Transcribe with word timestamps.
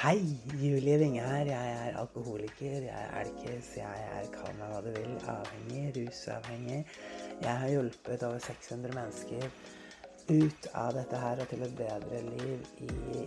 Hei, 0.00 0.22
Julie 0.56 0.98
Winge 0.98 1.20
her. 1.20 1.44
Jeg 1.44 1.72
er 1.88 1.96
alkoholiker, 2.00 2.82
jeg 2.82 2.88
er 2.88 3.18
alkis, 3.20 3.66
jeg 3.76 4.04
er 4.14 4.30
kall 4.32 4.54
meg 4.56 4.70
hva 4.72 4.78
du 4.80 4.88
vil, 4.94 5.10
avhengig, 5.28 5.82
rusavhengig. 5.98 6.78
Jeg 7.42 7.56
har 7.62 7.68
hjulpet 7.68 8.24
over 8.24 8.38
600 8.46 8.96
mennesker 8.96 9.44
ut 10.30 10.68
av 10.72 10.94
dette 10.96 11.20
her 11.20 11.42
og 11.44 11.52
til 11.52 11.66
et 11.66 11.76
bedre 11.82 12.22
liv 12.30 12.64
i 12.86 13.26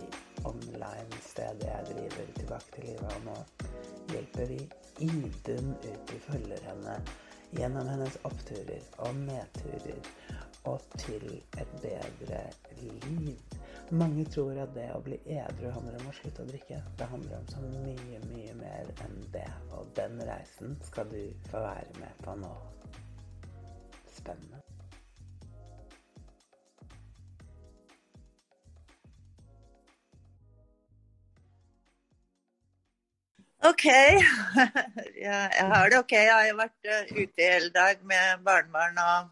online-stedet 0.50 1.70
jeg 1.70 1.86
driver 1.92 2.34
tilbake 2.40 2.74
til 2.74 2.88
livet. 2.88 3.14
Og 3.14 3.22
nå 3.28 3.38
hjelper 4.10 4.50
vi 4.50 4.58
Idun 5.06 5.76
ut 5.78 6.14
i 6.18 6.22
følgerne 6.26 6.96
gjennom 7.54 7.94
hennes 7.94 8.18
oppturer 8.26 8.82
og 9.06 9.22
nedturer 9.22 10.10
og 10.74 10.82
til 11.06 11.30
et 11.38 11.78
bedre 11.86 12.42
liv. 12.82 13.62
Mange 13.90 14.24
tror 14.24 14.56
at 14.62 14.70
det 14.74 14.86
å 14.94 15.00
bli 15.04 15.18
edru 15.28 15.68
handler 15.70 15.98
om 16.00 16.08
å 16.08 16.14
slutte 16.16 16.42
å 16.42 16.48
drikke. 16.48 16.80
Det 16.98 17.08
handler 17.10 17.36
om 17.36 17.48
så 17.52 17.60
mye, 17.60 18.20
mye 18.30 18.54
mer 18.56 18.88
enn 19.04 19.18
det. 19.34 19.48
Og 19.76 19.90
den 19.98 20.16
reisen 20.24 20.78
skal 20.88 21.10
du 21.12 21.20
få 21.50 21.60
være 21.66 21.98
med 22.00 22.22
på 22.24 22.36
nå. 22.40 22.52
Spennende. 24.16 24.62
OK. 33.64 33.84
Jeg 35.26 35.68
har 35.74 35.88
det 35.92 36.00
OK. 36.00 36.12
Jeg 36.12 36.32
har 36.32 36.56
vært 36.58 36.88
eh, 36.88 37.14
ute 37.20 37.52
hele 37.52 37.70
dag 37.76 38.00
med 38.04 38.44
barnebarn 38.44 39.00
og 39.00 39.30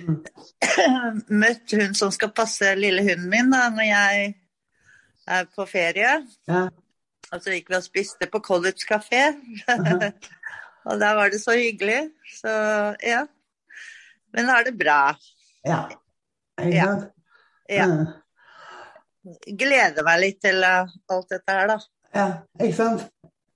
møtt 1.42 1.74
hun 1.76 1.96
som 1.96 2.12
skal 2.14 2.32
passe 2.34 2.74
lille 2.78 3.04
hunden 3.06 3.28
min 3.32 3.52
da 3.52 3.66
når 3.72 3.88
jeg 3.88 4.30
er 5.32 5.50
på 5.54 5.66
ferie. 5.68 6.14
Ja. 6.50 6.66
Og 7.32 7.40
så 7.40 7.54
gikk 7.54 7.70
vi 7.72 7.78
og 7.78 7.84
spiste 7.84 8.28
på 8.28 8.42
College 8.44 8.84
kafé. 8.88 9.22
og 10.88 11.00
der 11.00 11.14
var 11.16 11.32
det 11.32 11.40
så 11.40 11.56
hyggelig. 11.56 12.10
Så 12.40 12.52
ja. 13.04 13.22
Men 14.32 14.50
har 14.52 14.64
det 14.64 14.74
bra. 14.78 15.14
Ja. 15.64 15.86
jeg 16.60 16.74
Ja. 16.74 16.90
Ja. 17.72 17.86
Gleder 19.46 20.04
meg 20.04 20.20
litt 20.20 20.40
til 20.42 20.64
eh, 20.66 20.94
alt 21.14 21.30
dette 21.30 21.54
her, 21.56 21.70
da. 21.70 21.78
Ja, 22.12 22.26
ikke 22.58 22.76
sant? 22.76 23.04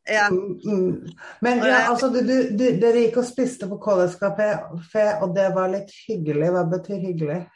Ja. 0.07 0.29
Mm, 0.31 0.61
mm. 0.65 1.09
Men 1.41 1.59
ja, 1.59 1.91
altså, 1.91 2.09
du, 2.09 2.21
du, 2.23 2.57
du, 2.57 2.65
dere 2.81 3.07
gikk 3.07 3.19
og 3.21 3.27
spiste 3.27 3.67
på 3.71 3.79
College 3.83 4.15
Café, 4.21 5.07
og 5.23 5.35
det 5.35 5.49
var 5.57 5.73
litt 5.73 5.91
hyggelig. 6.07 6.51
Hva 6.55 6.63
betyr 6.71 7.03
hyggelig? 7.03 7.41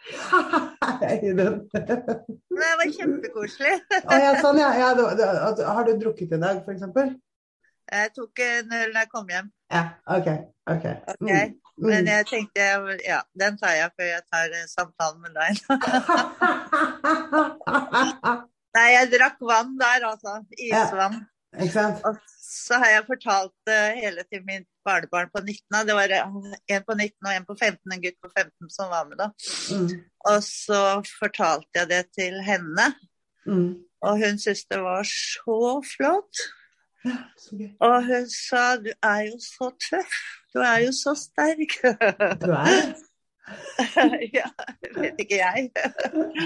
Det 1.00 2.70
var 2.76 2.90
kjempekoselig. 2.92 3.72
Å, 4.00 4.16
ja, 4.20 4.32
sånn, 4.42 4.58
ja. 4.60 4.70
ja 4.76 4.88
altså, 4.92 5.64
har 5.68 5.86
du 5.86 5.92
drukket 6.00 6.34
i 6.36 6.40
dag, 6.40 6.60
f.eks.? 6.64 7.14
Jeg 7.90 8.12
tok 8.14 8.42
en 8.44 8.74
øl 8.76 8.92
da 8.94 9.02
jeg 9.02 9.10
kom 9.10 9.30
hjem. 9.30 9.48
Ja, 9.72 9.82
OK. 10.16 10.28
ok. 10.70 10.86
Ok, 11.14 11.30
Mm, 11.80 11.88
Men 11.88 12.04
mm. 12.04 12.10
jeg 12.10 12.26
tenkte 12.28 12.60
ja, 13.06 13.22
den 13.40 13.54
tar 13.56 13.72
jeg 13.72 13.88
før 13.96 14.04
jeg 14.10 14.20
tar 14.28 14.52
eh, 14.52 14.66
samtalen 14.68 15.16
med 15.24 15.32
deg. 15.32 15.56
Nei, 18.76 18.88
jeg 18.94 19.08
drakk 19.14 19.38
vann 19.40 19.78
der, 19.80 20.04
altså. 20.10 20.44
Isvann. 20.60 21.24
Ikke 21.56 21.72
sant? 21.72 22.04
Og 22.04 22.20
så 22.50 22.78
har 22.82 22.90
jeg 22.90 23.06
fortalt 23.06 23.52
det 23.68 23.78
hele 24.00 24.24
til 24.26 24.42
mitt 24.46 24.66
barnebarn 24.86 25.30
på 25.30 25.42
19. 25.42 25.86
Det 25.86 25.96
var 25.96 26.14
eh, 26.14 26.38
en 26.74 26.86
på 26.86 26.96
19 26.96 27.28
og 27.28 27.34
en 27.34 27.46
på 27.46 27.56
15, 27.58 27.92
en 27.94 28.02
gutt 28.02 28.18
på 28.22 28.30
15 28.32 28.72
som 28.74 28.90
var 28.90 29.06
med 29.10 29.20
da. 29.22 29.28
Mm, 29.74 29.92
Og 30.32 30.38
så 30.46 30.80
fortalte 31.20 31.82
jeg 31.82 31.90
det 31.92 32.04
til 32.18 32.40
henne, 32.46 32.88
mm. 33.46 33.68
og 34.02 34.24
hun 34.24 34.40
syntes 34.42 34.66
det 34.70 34.80
var 34.82 35.06
så 35.06 35.60
flott. 35.92 36.42
Ja, 37.04 37.20
så. 37.38 37.56
Og 37.80 37.94
hun 38.04 38.26
sa 38.28 38.64
du 38.76 38.90
er 38.92 39.22
jo 39.30 39.38
så 39.40 39.70
tøff, 39.86 40.18
du 40.52 40.58
er 40.60 40.82
jo 40.84 40.90
så 40.92 41.14
sterk. 41.16 41.78
Du 42.42 42.50
er 42.50 42.90
ja, 44.36 44.46
vet 44.94 45.22
ikke 45.22 45.38
jeg. 45.40 45.70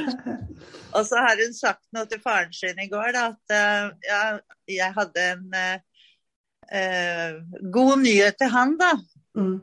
Og 0.96 1.02
så 1.04 1.20
har 1.20 1.40
hun 1.40 1.56
sagt 1.56 1.82
noe 1.92 2.08
til 2.08 2.22
faren 2.22 2.52
sin 2.54 2.80
i 2.80 2.88
går, 2.88 3.10
da, 3.16 3.26
at 3.34 3.56
eh, 3.56 3.90
ja, 4.08 4.22
jeg 4.70 4.96
hadde 4.96 5.26
en 5.34 5.58
eh, 6.70 7.38
god 7.74 8.02
nyhet 8.02 8.36
til 8.40 8.52
han, 8.52 8.76
da. 8.80 8.92
Mm. 9.38 9.56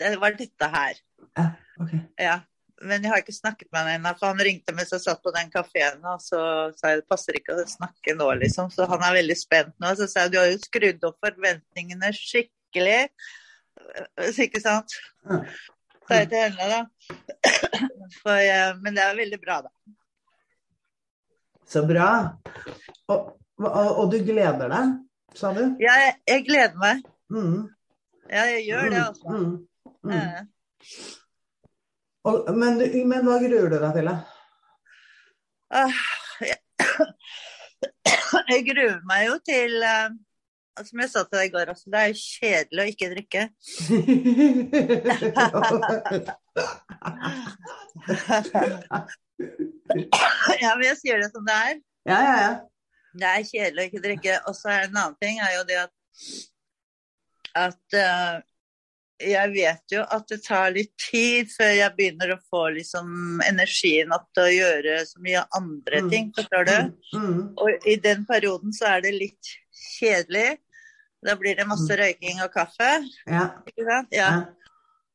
Det 0.00 0.14
var 0.22 0.36
dette 0.38 0.70
her. 0.74 1.02
Ja, 1.36 1.46
ok. 1.80 1.92
Ja. 2.20 2.38
Men 2.80 3.04
jeg 3.04 3.12
har 3.12 3.20
ikke 3.20 3.36
snakket 3.36 3.68
med 3.68 3.82
han 3.82 3.98
ennå, 3.98 4.14
for 4.16 4.30
han 4.30 4.40
ringte 4.40 4.72
mens 4.72 4.92
jeg 4.94 5.02
satt 5.02 5.20
på 5.20 5.32
den 5.34 5.50
kafeen, 5.52 5.98
og 6.08 6.22
så 6.24 6.40
sa 6.78 6.94
jeg 6.94 7.02
det 7.02 7.10
passer 7.12 7.36
ikke 7.36 7.58
å 7.58 7.66
snakke 7.68 8.14
nå, 8.16 8.30
liksom. 8.40 8.70
Så 8.72 8.86
han 8.88 9.04
er 9.04 9.18
veldig 9.18 9.36
spent 9.36 9.74
nå. 9.82 9.92
Så 9.98 10.08
sa 10.08 10.24
jeg 10.24 10.32
du 10.32 10.38
har 10.40 10.48
jo 10.48 10.62
skrudd 10.62 11.04
opp 11.10 11.18
forventningene 11.26 12.12
skikkelig. 12.16 13.02
Ikke 14.46 14.62
sant? 14.64 14.96
Ja. 15.28 15.42
Sa 16.08 16.22
jeg 16.22 16.30
til 16.32 16.56
henne, 16.56 16.80
da. 16.80 17.10
For, 18.22 18.40
eh, 18.40 18.72
men 18.80 18.96
det 18.96 19.04
er 19.04 19.18
veldig 19.18 19.40
bra, 19.44 19.60
da. 19.68 19.70
Så 21.70 21.84
bra. 21.86 22.08
Og, 23.12 23.28
og, 23.62 23.90
og 24.00 24.08
du 24.10 24.18
gleder 24.26 24.72
deg, 24.72 24.96
sa 25.38 25.52
du? 25.56 25.62
Jeg, 25.80 26.14
jeg 26.28 26.44
gleder 26.46 26.76
meg. 26.80 27.02
Mm. 27.30 27.68
Ja, 28.30 28.42
jeg 28.50 28.64
gjør 28.66 28.90
det, 28.90 29.02
altså. 29.06 29.28
Mm. 29.28 29.66
Mm. 30.04 30.46
Og, 32.24 32.56
men, 32.56 32.78
du, 32.80 32.84
men 33.08 33.24
hva 33.26 33.38
gruer 33.42 33.70
du 33.72 33.78
deg 33.80 33.92
til, 33.96 34.10
da? 34.10 34.16
ah, 35.70 36.00
jeg, 36.42 36.58
jeg 38.50 38.64
gruer 38.66 38.98
meg 39.08 39.26
jo 39.28 39.36
til 39.46 39.72
eh, 39.86 40.08
Som 40.86 41.02
jeg 41.02 41.10
sa 41.12 41.22
til 41.26 41.38
deg 41.38 41.46
i 41.48 41.52
går, 41.54 41.70
også, 41.74 41.86
det 41.92 42.00
er 42.00 42.08
jo 42.10 42.16
kjedelig 42.24 42.82
å 42.82 42.90
ikke 42.94 43.12
drikke. 43.14 43.42
Ja, 50.60 50.74
men 50.76 50.84
jeg 50.84 50.96
sier 51.00 51.16
det 51.22 51.30
som 51.32 51.44
det 51.46 51.54
er. 51.56 51.76
ja, 52.10 52.18
ja, 52.20 52.34
ja. 52.44 52.52
Det 53.14 53.26
er 53.26 53.42
kjedelig 53.48 53.82
å 53.82 53.88
ikke 53.90 54.04
drikke. 54.04 54.36
Og 54.46 54.54
så 54.54 54.70
er 54.74 54.86
en 54.86 54.96
annen 54.96 55.16
ting 55.20 55.40
er 55.42 55.56
jo 55.58 55.64
det 55.68 55.80
at 55.86 55.92
at 57.58 57.96
uh, 57.98 58.36
jeg 59.20 59.50
vet 59.52 59.92
jo 59.92 60.02
at 60.14 60.28
det 60.30 60.38
tar 60.44 60.70
litt 60.72 60.92
tid 61.10 61.48
før 61.52 61.72
jeg 61.76 61.94
begynner 61.96 62.30
å 62.32 62.38
få 62.48 62.60
liksom 62.76 63.40
energien 63.44 64.12
opp 64.16 64.28
til 64.36 64.46
å 64.46 64.52
gjøre 64.54 65.00
så 65.08 65.20
mye 65.20 65.42
andre 65.58 66.00
Mm. 66.00 66.10
ting, 66.10 66.30
forstår 66.36 66.64
du? 66.68 66.76
Mm. 67.18 67.40
Og 67.58 67.86
i 67.90 67.96
den 67.96 68.24
perioden 68.24 68.72
så 68.72 68.86
er 68.94 69.02
det 69.04 69.12
litt 69.18 69.50
kjedelig. 69.98 70.58
Da 71.26 71.34
blir 71.36 71.56
det 71.58 71.66
masse 71.68 71.90
røyking 71.90 72.40
og 72.40 72.52
kaffe, 72.54 73.04
Ja. 73.26 73.50
ikke 73.66 73.84
sant? 73.90 74.08
Ja. 74.12 74.30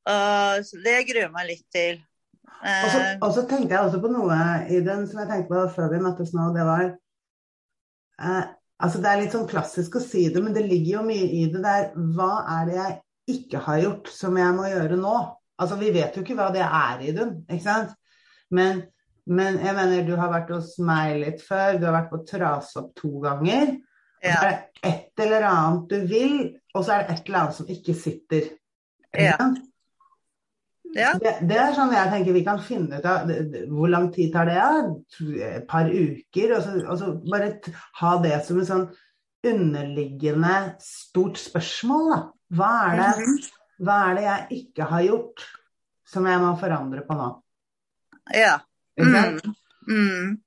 Og 0.05 0.65
så 0.67 0.83
det 0.83 1.07
gruer 1.07 1.31
meg 1.33 1.47
litt 1.47 1.65
til. 1.73 2.03
Eh, 2.63 3.17
og 3.21 3.33
så 3.33 3.47
tenkte 3.49 3.73
jeg 3.73 3.79
også 3.87 4.01
på 4.03 4.11
noe 4.11 4.37
i 4.69 4.81
den 4.85 5.07
som 5.07 5.19
jeg 5.23 5.29
tenkte 5.31 5.49
på 5.49 5.63
før 5.73 5.89
vi 5.95 6.03
møttes 6.03 6.33
nå. 6.35 6.53
Det 6.53 6.63
var 6.67 6.93
eh, 8.21 8.45
Altså 8.83 8.99
det 8.99 9.07
er 9.07 9.21
litt 9.21 9.31
sånn 9.35 9.47
klassisk 9.47 9.95
å 9.95 10.03
si 10.03 10.25
det, 10.33 10.41
men 10.43 10.55
det 10.55 10.65
ligger 10.67 10.97
jo 10.97 11.03
mye 11.07 11.27
i 11.37 11.45
det 11.51 11.61
der. 11.63 11.85
Hva 11.95 12.31
er 12.57 12.65
det 12.67 12.75
jeg 12.75 12.95
ikke 13.37 13.61
har 13.63 13.79
gjort 13.79 14.09
som 14.11 14.35
jeg 14.39 14.55
må 14.57 14.65
gjøre 14.67 14.97
nå? 14.99 15.13
Altså 15.63 15.77
vi 15.79 15.93
vet 15.95 16.17
jo 16.17 16.25
ikke 16.25 16.35
hva 16.35 16.49
det 16.51 16.65
er 16.65 17.05
i 17.05 17.13
den, 17.15 17.37
ikke 17.47 17.63
sant? 17.63 17.93
Men, 18.51 18.81
men 19.31 19.61
jeg 19.63 19.77
mener 19.77 20.03
du 20.03 20.11
har 20.19 20.33
vært 20.33 20.51
hos 20.51 20.73
meg 20.83 21.21
litt 21.21 21.45
før. 21.45 21.79
Du 21.79 21.87
har 21.87 21.95
vært 21.95 22.11
på 22.11 22.19
Trasopp 22.27 22.91
to 22.99 23.13
ganger. 23.23 23.77
Og 24.25 24.27
så 24.27 24.49
er 24.49 24.51
det 24.51 24.91
et 24.91 25.23
eller 25.23 25.47
annet 25.47 25.95
du 25.95 26.09
vil, 26.09 26.37
og 26.75 26.83
så 26.83 26.97
er 26.97 27.05
det 27.05 27.15
et 27.15 27.29
eller 27.29 27.41
annet 27.45 27.57
som 27.61 27.71
ikke 27.71 27.95
sitter. 27.95 28.51
Ikke 29.13 29.31
sant? 29.39 29.63
Ja, 30.95 31.09
Det, 31.19 31.33
det 31.49 31.57
er 31.59 31.73
sånn 31.75 31.91
jeg 31.93 32.11
tenker 32.13 32.35
vi 32.37 32.43
kan 32.45 32.59
finne 32.63 32.99
ut 33.01 33.05
av 33.11 33.27
Hvor 33.71 33.89
lang 33.91 34.05
tid 34.15 34.31
tar 34.33 34.47
det? 34.47 34.59
Et 35.43 35.65
par 35.67 35.89
uker? 35.91 36.53
Og 36.55 36.63
så, 36.63 36.75
og 36.85 36.99
så 37.01 37.09
bare 37.31 37.49
ha 38.01 38.13
det 38.23 38.37
som 38.47 38.61
et 38.61 38.69
sånn 38.69 38.85
underliggende 39.45 40.53
stort 40.81 41.37
spørsmål. 41.37 42.07
Da. 42.13 42.21
Hva, 42.57 42.71
er 42.93 42.95
det, 43.01 43.09
Mhm. 43.25 43.35
hva 43.85 43.97
er 44.09 44.15
det 44.15 44.23
jeg 44.23 44.47
ikke 44.61 44.87
har 44.89 45.03
gjort 45.05 45.43
som 46.07 46.25
jeg 46.25 46.39
må 46.41 46.53
forandre 46.59 47.03
på 47.07 47.17
nå? 47.19 47.29
ja. 48.33 48.55
Mm. 48.97 49.39
Mm. 49.89 50.37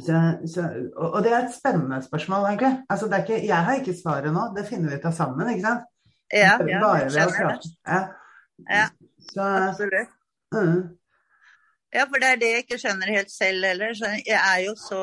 Så, 0.00 0.16
så, 0.46 0.62
og, 0.96 1.14
og 1.14 1.22
det 1.22 1.32
er 1.32 1.44
et 1.44 1.54
spennende 1.54 2.02
spørsmål, 2.02 2.46
egentlig. 2.48 2.84
Altså, 2.90 3.06
det 3.08 3.20
ikke, 3.24 3.46
jeg 3.46 3.64
har 3.64 3.78
ikke 3.78 3.94
svaret 4.02 4.32
nå, 4.34 4.48
det 4.56 4.66
finner 4.68 4.90
vi 4.90 4.96
ut 4.98 5.04
av 5.06 5.12
sammen. 5.16 5.48
ikke 5.48 5.66
sant? 5.66 5.86
Ja, 6.32 6.56
ja, 6.66 6.80
Bare 6.82 7.04
ved 7.10 7.22
å 7.22 7.30
prate. 7.36 7.70
Ja. 7.86 8.00
Ja. 8.68 8.84
Så, 9.30 9.42
Absolutt. 9.42 10.16
Uh. 10.54 10.90
Ja, 11.94 12.06
for 12.06 12.22
det 12.22 12.28
er 12.28 12.38
det 12.38 12.50
jeg 12.52 12.64
ikke 12.64 12.78
skjønner 12.78 13.10
helt 13.16 13.32
selv 13.32 13.66
heller. 13.66 13.94
Så 13.98 14.12
jeg 14.18 14.38
er 14.38 14.60
jo 14.66 14.76
så 14.78 15.02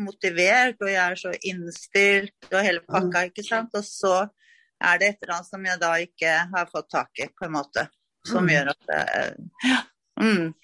motivert, 0.00 0.80
og 0.80 0.90
jeg 0.90 1.02
er 1.02 1.20
så 1.20 1.32
innstilt 1.46 2.48
og 2.50 2.64
hele 2.64 2.82
pakka, 2.88 3.26
ikke 3.28 3.44
sant. 3.46 3.74
Og 3.76 3.84
så 3.86 4.14
er 4.84 5.00
det 5.00 5.08
et 5.08 5.22
eller 5.22 5.36
annet 5.36 5.50
som 5.50 5.66
jeg 5.68 5.80
da 5.82 5.92
ikke 6.02 6.36
har 6.54 6.70
fått 6.72 6.90
tak 6.92 7.22
i, 7.22 7.28
på 7.28 7.46
en 7.46 7.56
måte. 7.58 7.88
Som 8.26 8.46
Mm. 8.46 8.52
gjør 8.54 8.70
at 8.72 8.86
det 8.88 9.02
Ja. 9.68 9.80
Mm. 10.20 10.54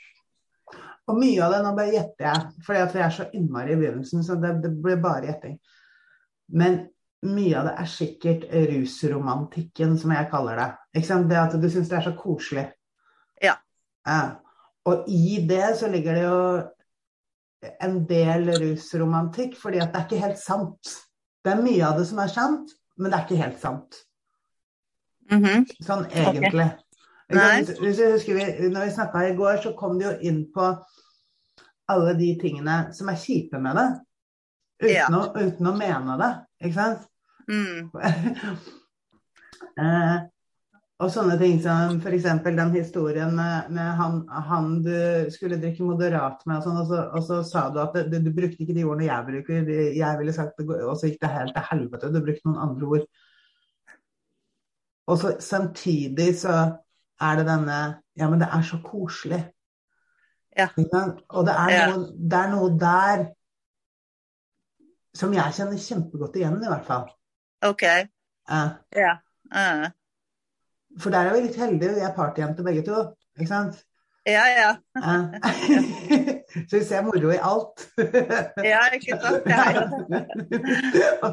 Og 1.08 1.18
mye 1.18 1.42
av 1.42 1.52
det, 1.52 1.62
nå 1.64 1.74
bare 1.74 1.92
gjetter 1.92 2.24
jeg, 2.24 2.40
fordi 2.66 2.80
at 2.80 2.94
vi 2.94 3.00
er 3.00 3.10
så 3.10 3.24
innmari 3.34 3.72
i 3.72 3.76
begynnelsen, 3.76 4.22
så 4.24 4.36
det, 4.40 4.62
det 4.62 4.70
blir 4.82 5.00
bare 5.02 5.26
gjetting. 5.26 5.56
Men 6.54 6.76
mye 7.26 7.56
av 7.58 7.66
det 7.66 7.74
er 7.82 7.88
sikkert 7.90 8.44
rusromantikken, 8.70 9.98
som 9.98 10.14
jeg 10.14 10.28
kaller 10.30 10.60
det. 10.60 10.68
Det 10.94 11.36
at 11.36 11.56
du 11.62 11.68
syns 11.70 11.90
det 11.90 11.98
er 11.98 12.06
så 12.06 12.14
koselig. 12.16 12.68
Ja. 14.08 14.20
Og 14.88 15.08
i 15.08 15.40
det 15.48 15.76
så 15.78 15.88
ligger 15.92 16.16
det 16.16 16.22
jo 16.24 16.42
en 17.84 17.98
del 18.08 18.48
rusromantikk, 18.62 19.56
fordi 19.60 19.80
at 19.82 19.92
det 19.92 20.00
er 20.00 20.06
ikke 20.08 20.22
helt 20.24 20.40
sant. 20.40 20.92
Det 21.44 21.52
er 21.52 21.64
mye 21.64 21.84
av 21.86 21.98
det 22.00 22.06
som 22.08 22.20
er 22.22 22.32
sant, 22.32 22.72
men 22.96 23.10
det 23.10 23.18
er 23.18 23.26
ikke 23.26 23.42
helt 23.42 23.60
sant. 23.60 24.00
Mhm. 25.30 25.66
Sånn 25.84 26.06
egentlig. 26.10 26.70
Okay. 27.30 27.62
Hvis 27.78 28.00
jeg 28.00 28.14
husker 28.16 28.34
vi, 28.34 28.68
når 28.72 28.88
vi 28.88 28.94
snakka 28.96 29.20
i 29.28 29.36
går, 29.38 29.60
så 29.62 29.74
kom 29.78 29.98
det 30.00 30.08
jo 30.08 30.30
inn 30.30 30.40
på 30.50 30.72
alle 31.90 32.14
de 32.18 32.32
tingene 32.40 32.80
som 32.94 33.10
er 33.12 33.20
kjipe 33.20 33.60
med 33.62 33.78
det. 33.78 33.88
Uten, 34.80 34.94
Ja. 34.96 35.06
å, 35.12 35.22
uten 35.36 35.66
å 35.68 35.76
mene 35.76 36.16
det, 36.18 36.30
ikke 36.64 36.74
sant? 36.74 37.06
Mm. 37.50 37.90
eh, 39.84 40.16
og 41.00 41.08
sånne 41.08 41.36
ting 41.40 41.56
som 41.64 41.96
f.eks. 41.96 42.26
den 42.44 42.74
historien 42.74 43.32
med, 43.36 43.70
med 43.72 43.92
han, 43.96 44.18
han 44.48 44.72
du 44.84 45.30
skulle 45.32 45.56
drikke 45.60 45.86
moderat 45.86 46.42
med, 46.44 46.58
og, 46.58 46.66
sånn, 46.66 46.80
og, 46.82 46.90
så, 46.90 46.98
og 47.16 47.24
så 47.24 47.38
sa 47.46 47.62
du 47.72 47.78
at 47.80 47.96
du, 48.12 48.18
du 48.20 48.28
brukte 48.36 48.60
ikke 48.60 48.76
de 48.76 48.84
ordene 48.84 49.08
jeg 49.08 49.26
bruker, 49.30 49.70
jeg 49.96 50.20
ville 50.20 50.34
sagt 50.36 50.60
og 50.60 50.92
så 51.00 51.08
gikk 51.08 51.22
det 51.22 51.32
helt 51.32 51.56
til 51.56 51.66
helvete, 51.70 52.10
du 52.12 52.20
brukte 52.20 52.50
noen 52.50 52.60
andre 52.66 52.90
ord. 52.96 53.06
Og 55.10 55.18
så 55.22 55.32
samtidig 55.42 56.28
så 56.42 56.58
er 57.20 57.40
det 57.40 57.48
denne 57.48 57.80
Ja, 58.20 58.28
men 58.28 58.42
det 58.42 58.50
er 58.52 58.62
så 58.66 58.76
koselig. 58.84 59.38
Ja. 60.58 60.66
Og 60.76 61.46
det 61.46 61.54
er, 61.54 61.94
noe, 61.94 62.10
det 62.12 62.36
er 62.36 62.50
noe 62.52 62.68
der 62.76 63.22
som 65.16 65.32
jeg 65.32 65.56
kjenner 65.56 65.80
kjempegodt 65.80 66.36
igjen, 66.36 66.58
i 66.60 66.68
hvert 66.68 66.84
fall. 66.84 67.08
OK. 67.64 67.86
Ja. 67.86 69.14
Eh. 69.48 69.88
For 70.98 71.14
der 71.14 71.28
er 71.28 71.36
vi 71.36 71.46
litt 71.46 71.60
heldige, 71.60 71.94
vi 71.94 72.02
er 72.02 72.16
partyjenter 72.16 72.66
begge 72.66 72.82
to. 72.86 73.04
Ikke 73.38 73.50
sant? 73.50 73.78
Ja, 74.26 74.42
ja. 74.52 74.70
Så 76.68 76.78
vi 76.78 76.84
ser 76.84 77.02
moro 77.06 77.30
i 77.30 77.38
alt. 77.40 77.84
Ja, 78.64 78.82
ikke 78.94 79.16
sant? 79.22 79.44
Det 79.44 79.54
er 79.54 79.72
jo 79.76 79.82
det. 80.10 80.22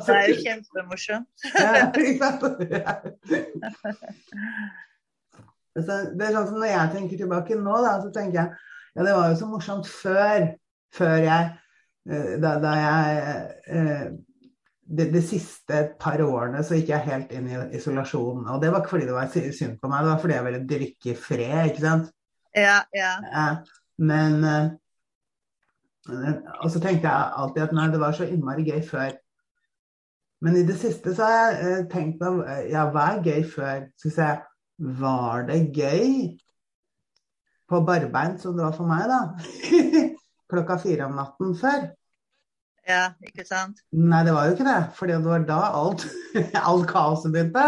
Det 0.05 0.15
er 0.15 0.27
jo 0.29 0.37
kjempemorsomt. 0.45 1.47
Ja, 1.57 1.89
ikke 1.97 2.17
sant? 2.21 2.41
Så 5.77 5.97
det 6.17 6.25
er 6.25 6.33
sånn 6.33 6.47
som 6.49 6.57
Når 6.57 6.71
jeg 6.71 6.93
tenker 6.95 7.19
tilbake 7.19 7.57
nå, 7.59 7.75
da, 7.85 7.97
så 8.01 8.09
tenker 8.13 8.39
jeg 8.39 8.53
ja, 8.97 9.03
det 9.05 9.13
var 9.13 9.27
jo 9.29 9.35
så 9.37 9.45
morsomt 9.49 9.85
før, 9.85 10.47
før 10.97 11.19
jeg 11.21 11.51
eh, 12.09 12.31
Da, 12.41 12.55
da 12.63 12.71
jeg 12.79 13.19
eh, 13.69 14.07
de, 14.87 15.07
de 15.11 15.21
siste 15.23 15.81
par 15.99 16.21
årene 16.23 16.63
så 16.63 16.77
gikk 16.77 16.91
jeg 16.93 17.07
helt 17.09 17.33
inn 17.35 17.49
i 17.51 17.59
isolasjon. 17.77 18.45
Og 18.47 18.61
det 18.61 18.71
var 18.71 18.81
ikke 18.81 18.95
fordi 18.95 19.09
det 19.09 19.15
var 19.17 19.31
synd 19.33 19.77
på 19.81 19.91
meg, 19.91 20.05
det 20.05 20.13
var 20.13 20.21
fordi 20.23 20.37
jeg 20.37 20.47
ville 20.47 20.67
drikke 20.71 21.11
i 21.11 21.17
fred, 21.27 21.71
ikke 21.71 21.83
sant. 21.83 22.11
Ja, 22.57 22.79
ja. 22.95 23.13
Ja, 23.27 23.47
men 24.01 24.43
eh, 24.47 24.67
Og 26.63 26.71
så 26.71 26.79
tenkte 26.79 27.09
jeg 27.09 27.31
alltid 27.43 27.65
at 27.67 27.75
nei, 27.75 27.89
det 27.93 28.01
var 28.01 28.15
så 28.15 28.27
innmari 28.29 28.65
gøy 28.67 28.81
før. 28.87 29.11
Men 30.45 30.57
i 30.57 30.65
det 30.65 30.77
siste 30.79 31.15
så 31.17 31.27
har 31.27 31.37
jeg 31.37 31.69
eh, 31.71 31.85
tenkt 31.91 32.19
på 32.21 32.31
eh, 32.45 32.67
ja, 32.71 32.87
hva 32.93 33.09
er 33.15 33.23
gøy 33.25 33.43
før? 33.51 33.87
Skal 33.99 34.11
vi 34.11 34.15
se, 34.15 34.31
var 35.01 35.47
det 35.49 35.61
gøy 35.75 36.11
på 37.67 37.83
barbeint 37.83 38.39
som 38.41 38.55
det 38.55 38.63
var 38.63 38.75
for 38.77 38.87
meg, 38.87 39.09
da? 39.11 39.21
Klokka 40.51 40.77
fire 40.79 41.09
om 41.09 41.17
natten 41.19 41.57
før? 41.59 41.89
Ja, 42.87 43.09
ikke 43.25 43.43
sant? 43.47 43.81
Nei, 43.91 44.21
det 44.23 44.33
var 44.35 44.45
jo 44.47 44.53
ikke 44.55 44.67
det. 44.67 44.77
For 44.95 45.09
det 45.11 45.17
var 45.25 45.41
da 45.47 45.57
alt, 45.75 46.05
alt 46.69 46.85
kaoset 46.89 47.33
begynte. 47.33 47.65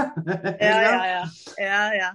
Ja, 0.62 0.75
ja, 0.86 0.94
ja. 1.10 1.24
ja, 1.60 1.81
ja. 1.98 2.12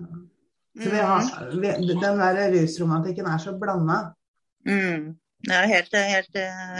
Så 0.74 0.90
vi 0.90 1.02
har, 1.06 1.50
vi, 1.60 1.68
den 1.90 2.00
der 2.22 2.38
rusromantikken 2.56 3.28
er 3.30 3.38
så 3.38 3.52
blanda. 3.60 3.98
Mm. 4.66 5.12
Jeg 5.46 5.58
er 5.60 5.68
helt, 5.70 5.92
helt, 5.94 6.38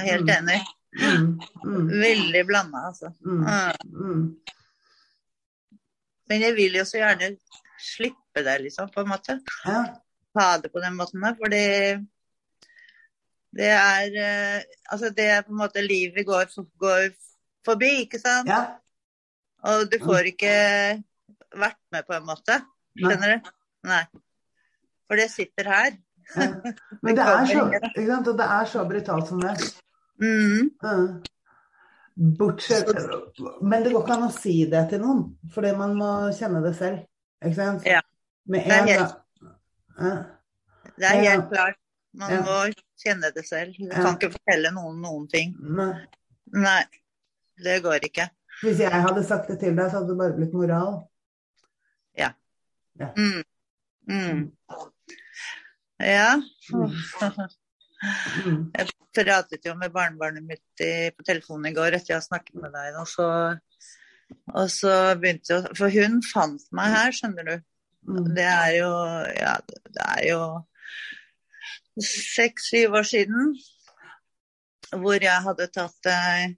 helt 0.09 0.25
Mm. 0.25 0.33
enig. 0.39 0.63
Mm, 0.95 1.29
mm, 1.67 1.87
Veldig 2.01 2.43
blanda, 2.47 2.87
altså. 2.89 3.11
mm, 3.27 3.45
Mm. 3.45 3.73
mm. 3.93 4.37
Men 6.31 6.41
jeg 6.41 6.55
vil 6.57 6.77
jo 6.79 6.85
så 6.89 7.01
gjerne 7.03 7.33
slippe 7.85 8.45
det, 8.47 8.57
liksom, 8.65 8.89
på 8.95 9.03
en 9.05 9.11
måte. 9.13 9.37
Ja. 9.67 9.83
Ha 10.39 10.47
det 10.63 10.71
på 10.73 10.81
den 10.83 10.97
måten 10.99 11.23
der, 11.23 11.35
fordi 11.39 11.63
det 13.55 13.71
er 13.71 14.17
eh, 14.19 14.63
Altså, 14.93 15.11
det 15.17 15.27
er 15.31 15.45
på 15.47 15.55
en 15.55 15.61
måte 15.63 15.83
livet 15.85 16.27
går, 16.27 16.51
går 16.81 17.07
forbi, 17.67 17.93
ikke 18.07 18.21
sant? 18.23 18.49
ja. 18.51 18.65
Og 19.65 19.87
du 19.89 19.97
får 20.03 20.27
ikke 20.35 20.55
vært 21.57 21.79
med, 21.95 22.03
på 22.05 22.13
en 22.19 22.27
måte. 22.29 22.59
Skjønner 23.01 23.31
du? 23.33 23.53
Nei. 23.89 24.03
For 25.09 25.21
det 25.21 25.31
sitter 25.33 25.71
her. 25.73 25.95
Ja. 26.35 26.49
Men 27.05 27.17
det 27.17 27.25
er 27.25 27.47
så, 27.49 27.63
ikke 27.73 28.05
sant? 28.11 28.29
Og 28.29 28.37
det 28.41 28.49
er 28.59 28.69
så 28.69 28.85
brutalt 28.89 29.31
som 29.31 29.41
det. 29.41 29.55
Mm. 30.21 30.69
Ja. 30.85 30.99
Bortsett 32.39 32.87
Men 33.61 33.83
det 33.83 33.91
går 33.91 34.05
ikke 34.05 34.15
an 34.15 34.29
å 34.29 34.35
si 34.37 34.55
det 34.71 34.85
til 34.93 35.01
noen, 35.03 35.25
fordi 35.55 35.73
man 35.79 35.97
må 35.99 36.11
kjenne 36.37 36.61
det 36.65 36.75
selv. 36.79 37.01
Ikke 37.43 37.57
sant? 37.57 37.89
Ja. 37.89 38.05
Det 38.45 38.61
er 38.61 38.91
helt-. 38.93 39.17
Det 40.95 41.09
er 41.09 41.25
helt 41.25 41.49
klart. 41.51 41.81
Man 42.15 42.31
Ja. 42.31 42.43
må 42.47 42.73
kjenne 43.03 43.33
det 43.35 43.47
selv. 43.49 43.75
Du 43.77 43.89
Ja. 43.89 44.03
kan 44.03 44.17
ikke 44.17 44.33
fortelle 44.37 44.71
noen 44.73 45.01
noen 45.03 45.29
ting. 45.29 45.57
Nei. 45.61 46.07
Nei, 46.53 46.85
det 47.63 47.83
går 47.83 48.05
ikke. 48.07 48.29
Hvis 48.63 48.79
jeg 48.79 48.91
hadde 48.91 49.25
sagt 49.27 49.49
det 49.49 49.59
til 49.61 49.75
deg, 49.75 49.91
så 49.91 49.99
hadde 49.99 50.09
det 50.13 50.19
bare 50.19 50.37
blitt 50.37 50.55
moral. 50.55 51.03
Mm. 53.01 53.43
Mm. 54.07 54.53
Ja. 55.99 56.37
Mm. 56.71 56.93
Jeg 58.75 58.89
pratet 59.17 59.65
jo 59.67 59.75
med 59.79 59.91
barnebarnet 59.95 60.45
mitt 60.45 60.83
i, 60.85 61.11
på 61.15 61.25
telefonen 61.27 61.71
i 61.71 61.75
går 61.75 61.97
etter 61.97 62.13
jeg 62.13 62.19
har 62.21 62.27
snakket 62.27 62.59
med 62.61 62.75
deg. 62.75 62.99
Og 63.01 63.07
så, 63.09 63.29
og 64.53 64.69
så 64.71 64.93
begynte 65.19 65.55
jeg 65.57 65.77
For 65.79 65.89
hun 65.95 66.21
fant 66.27 66.67
meg 66.77 66.93
her, 66.95 67.15
skjønner 67.17 67.49
du. 67.49 67.55
Mm. 68.05 68.29
Det 68.37 68.45
er 68.45 68.71
jo 68.77 68.91
Ja, 69.41 69.55
det 69.67 70.05
er 70.05 70.23
jo 70.29 70.41
seks-syv 72.01 72.99
år 72.99 73.07
siden 73.07 73.55
hvor 74.95 75.23
jeg 75.23 75.45
hadde 75.47 75.71
tatt 75.75 76.11
eh, 76.11 76.51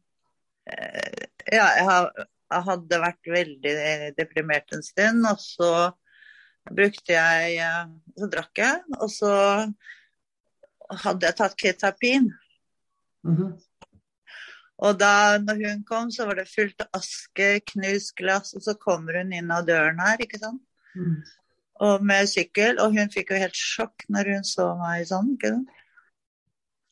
Ja, 1.53 1.67
jeg, 1.79 2.27
hadde 2.67 2.99
vært 3.03 3.31
veldig 3.31 3.77
deprimert 4.17 4.73
en 4.75 4.83
stund, 4.83 5.23
og 5.29 5.39
så 5.43 5.71
brukte 6.67 7.15
jeg 7.15 7.61
eh, 7.63 7.85
Så 8.19 8.31
drakk 8.33 8.63
jeg, 8.63 8.83
og 8.99 9.13
så 9.13 9.33
hadde 11.03 11.27
jeg 11.27 11.39
tatt 11.39 11.57
ketapin. 11.59 12.29
Mhm. 13.27 13.57
Og 14.77 14.99
da 15.01 15.39
når 15.41 15.63
hun 15.63 15.85
kom, 15.89 16.11
så 16.13 16.27
var 16.29 16.37
det 16.37 16.51
fullt 16.51 16.85
aske, 16.95 17.63
knust 17.73 18.13
glass, 18.19 18.53
og 18.59 18.65
så 18.67 18.75
kommer 18.77 19.23
hun 19.23 19.33
inn 19.33 19.49
av 19.55 19.65
døren 19.69 20.03
her, 20.05 20.21
ikke 20.21 20.41
sant. 20.43 20.61
Mm. 20.93 21.23
Og 21.85 22.05
med 22.09 22.29
sykkel, 22.31 22.79
og 22.81 22.95
hun 22.97 23.11
fikk 23.13 23.35
jo 23.35 23.41
helt 23.41 23.59
sjokk 23.59 24.07
når 24.13 24.31
hun 24.33 24.47
så 24.49 24.71
meg 24.81 25.05
sånn, 25.11 25.35
ikke 25.37 25.53
sant. 25.57 25.75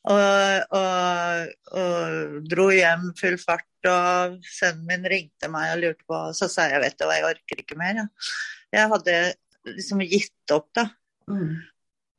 Og, 0.05 0.75
og, 0.77 1.53
og 1.81 2.35
dro 2.45 2.67
hjem 2.69 3.07
full 3.17 3.39
fart, 3.41 3.65
og 3.89 4.35
sønnen 4.45 4.85
min 4.89 5.07
ringte 5.09 5.49
meg 5.49 5.71
og 5.75 5.81
lurte 5.81 6.05
på 6.09 6.19
Så 6.33 6.47
sa 6.49 6.67
jeg 6.71 6.81
vet 6.81 6.97
du 6.97 7.05
hva, 7.05 7.17
jeg 7.17 7.27
orker 7.27 7.61
ikke 7.61 7.77
mer. 7.77 8.03
Ja. 8.03 8.05
Jeg 8.75 8.91
hadde 8.91 9.15
liksom 9.71 10.03
gitt 10.05 10.53
opp, 10.53 10.69
da. 10.77 10.85
Mm. 11.29 11.55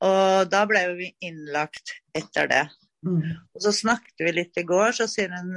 Og 0.07 0.51
da 0.51 0.65
ble 0.69 0.83
vi 0.99 1.13
innlagt 1.25 1.95
etter 2.17 2.51
det. 2.51 2.65
Mm. 3.07 3.23
Og 3.55 3.63
så 3.63 3.73
snakket 3.75 4.25
vi 4.27 4.35
litt 4.35 4.59
i 4.59 4.67
går, 4.67 4.91
så 4.99 5.07
sier 5.11 5.31
hun 5.35 5.55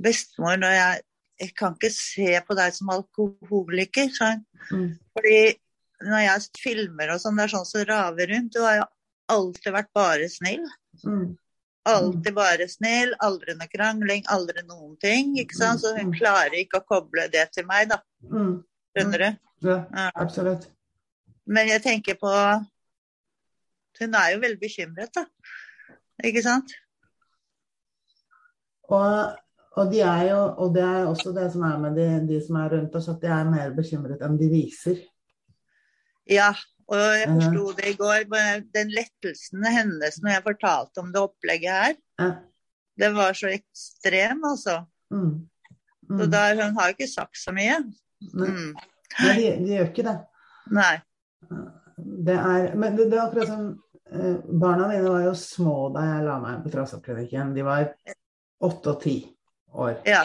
bestemor, 0.00 0.58
når 0.58 0.74
jeg, 0.76 1.02
jeg 1.44 1.54
kan 1.58 1.76
ikke 1.76 1.92
se 1.94 2.30
på 2.46 2.58
deg 2.58 2.74
som 2.74 2.94
alkoholiker. 2.96 4.10
sa 4.16 4.32
hun. 4.34 4.46
Mm. 4.70 4.88
Fordi 5.14 5.40
når 6.04 6.24
jeg 6.24 6.48
filmer 6.60 7.12
og 7.14 7.20
sånn, 7.22 7.36
det 7.38 7.46
er 7.46 7.52
sånn 7.54 7.68
som 7.68 7.84
raver 7.88 8.32
rundt. 8.32 8.54
Du 8.54 8.62
har 8.64 8.80
jo 8.80 8.88
alltid 9.34 9.74
vært 9.76 9.92
bare 9.96 10.28
snill. 10.32 10.64
Mm. 11.04 11.36
Alltid 11.90 12.34
bare 12.36 12.66
snill, 12.68 13.14
aldri 13.24 13.54
noe 13.56 13.70
krangling, 13.72 14.24
aldri 14.32 14.64
noen 14.66 14.96
ting. 15.00 15.36
ikke 15.40 15.56
sant? 15.56 15.80
Så 15.84 15.94
hun 15.96 16.12
klarer 16.12 16.58
ikke 16.60 16.82
å 16.82 16.86
koble 16.88 17.28
det 17.32 17.46
til 17.56 17.66
meg, 17.68 17.88
da. 17.92 18.00
Mm. 18.28 18.60
Skjønner 18.96 19.24
du? 19.24 19.30
Ja, 19.68 19.78
Ja. 19.94 20.10
absolutt. 20.14 20.68
Men 21.46 21.68
jeg 21.68 21.82
tenker 21.82 22.14
på 22.20 22.30
Hun 24.00 24.14
er 24.14 24.30
jo 24.32 24.40
veldig 24.40 24.60
bekymret, 24.60 25.10
da. 25.12 25.26
Ikke 26.24 26.40
sant? 26.42 26.70
Og, 28.88 29.36
og, 29.76 29.90
de 29.92 30.00
jo, 30.00 30.38
og 30.56 30.72
det 30.74 30.82
er 30.82 31.08
også 31.10 31.34
det 31.36 31.50
som 31.52 31.66
er 31.68 31.76
med 31.82 31.98
de, 31.98 32.06
de 32.30 32.38
som 32.40 32.56
er 32.56 32.70
rundt 32.70 32.94
oss, 32.96 33.10
at 33.12 33.20
de 33.20 33.28
er 33.28 33.50
mer 33.50 33.74
bekymret 33.76 34.22
enn 34.24 34.38
de 34.40 34.48
viser. 34.48 35.02
Ja, 36.30 36.50
og 36.90 37.00
jeg 37.18 37.28
forsto 37.30 37.64
det 37.78 37.90
i 37.92 37.96
går. 37.98 38.24
Den 38.74 38.94
lettelsen 38.94 39.66
hennes 39.66 40.20
når 40.22 40.36
jeg 40.36 40.46
fortalte 40.46 41.02
om 41.02 41.12
det 41.14 41.22
opplegget 41.22 41.70
her, 41.70 41.98
Ja. 42.20 42.30
det 42.98 43.10
var 43.14 43.36
så 43.38 43.52
ekstrem, 43.54 44.42
altså. 44.44 44.84
Mm. 45.10 45.48
Så 46.10 46.24
mm. 46.24 46.30
da, 46.30 46.40
hun 46.58 46.78
har 46.78 46.94
ikke 46.94 47.10
sagt 47.10 47.38
så 47.38 47.54
mye. 47.54 47.78
Mm. 48.34 48.72
Nei, 49.20 49.36
de, 49.38 49.52
de 49.62 49.76
gjør 49.76 49.92
ikke 49.92 50.06
det. 50.06 50.16
Nei. 50.74 50.96
Det 52.00 52.34
er, 52.34 52.74
men 52.78 52.98
det, 52.98 53.06
det 53.12 53.18
er 53.18 53.22
akkurat 53.26 53.50
som 53.50 53.64
eh, 54.10 54.36
Barna 54.60 54.88
dine 54.90 55.10
var 55.10 55.24
jo 55.28 55.36
små 55.38 55.76
da 55.94 56.04
jeg 56.06 56.26
la 56.26 56.36
meg 56.42 56.64
på 56.64 56.72
Trassoppklinikken. 56.74 57.54
De 57.54 57.64
var 57.66 57.92
åtte 58.66 58.94
og 58.94 59.00
ti 59.02 59.16
år. 59.70 60.00
Ja. 60.08 60.24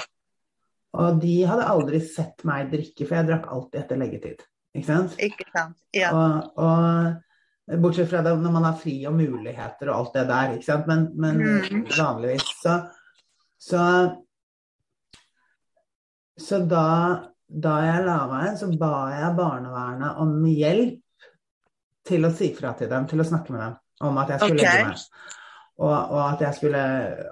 Og 0.96 1.22
de 1.22 1.36
hadde 1.48 1.70
aldri 1.70 2.02
sett 2.04 2.46
meg 2.48 2.72
drikke, 2.74 3.06
for 3.06 3.20
jeg 3.20 3.30
drakk 3.30 3.50
alltid 3.52 3.82
etter 3.82 4.00
leggetid. 4.00 4.44
Ikke 4.76 4.88
sant? 4.90 5.16
Ikke 5.24 5.48
sant. 5.54 5.78
Ja. 5.96 6.12
Og, 6.12 6.60
og 6.60 7.80
bortsett 7.82 8.12
fra 8.12 8.22
det, 8.26 8.36
når 8.44 8.54
man 8.54 8.68
har 8.68 8.76
fri 8.78 8.98
og 9.08 9.16
muligheter 9.18 9.90
og 9.90 9.96
alt 9.96 10.20
det 10.20 10.26
der, 10.30 10.58
ikke 10.58 10.68
sant. 10.68 10.90
Men, 10.92 11.08
men 11.16 11.42
mm. 11.42 11.88
vanligvis 11.96 12.52
så 12.62 12.84
Så, 13.66 13.82
så 16.38 16.60
da, 16.70 16.90
da 17.48 17.76
jeg 17.82 18.04
la 18.06 18.18
meg, 18.30 18.58
så 18.60 18.68
ba 18.78 19.08
jeg 19.16 19.38
barnevernet 19.40 20.20
om 20.22 20.36
hjelp 20.46 21.00
til 22.06 22.28
å 22.28 22.32
si 22.36 22.52
fra 22.54 22.76
til 22.78 22.92
dem, 22.92 23.08
til 23.10 23.24
å 23.24 23.26
snakke 23.26 23.56
med 23.56 23.64
dem 23.64 23.80
om 24.06 24.20
at 24.22 24.36
jeg 24.36 24.44
skulle 24.44 24.60
okay. 24.60 24.84
legge 24.84 24.92
meg. 24.92 25.32
Og, 25.76 25.96
og 25.96 26.22
at, 26.28 26.44
skulle, 26.56 26.84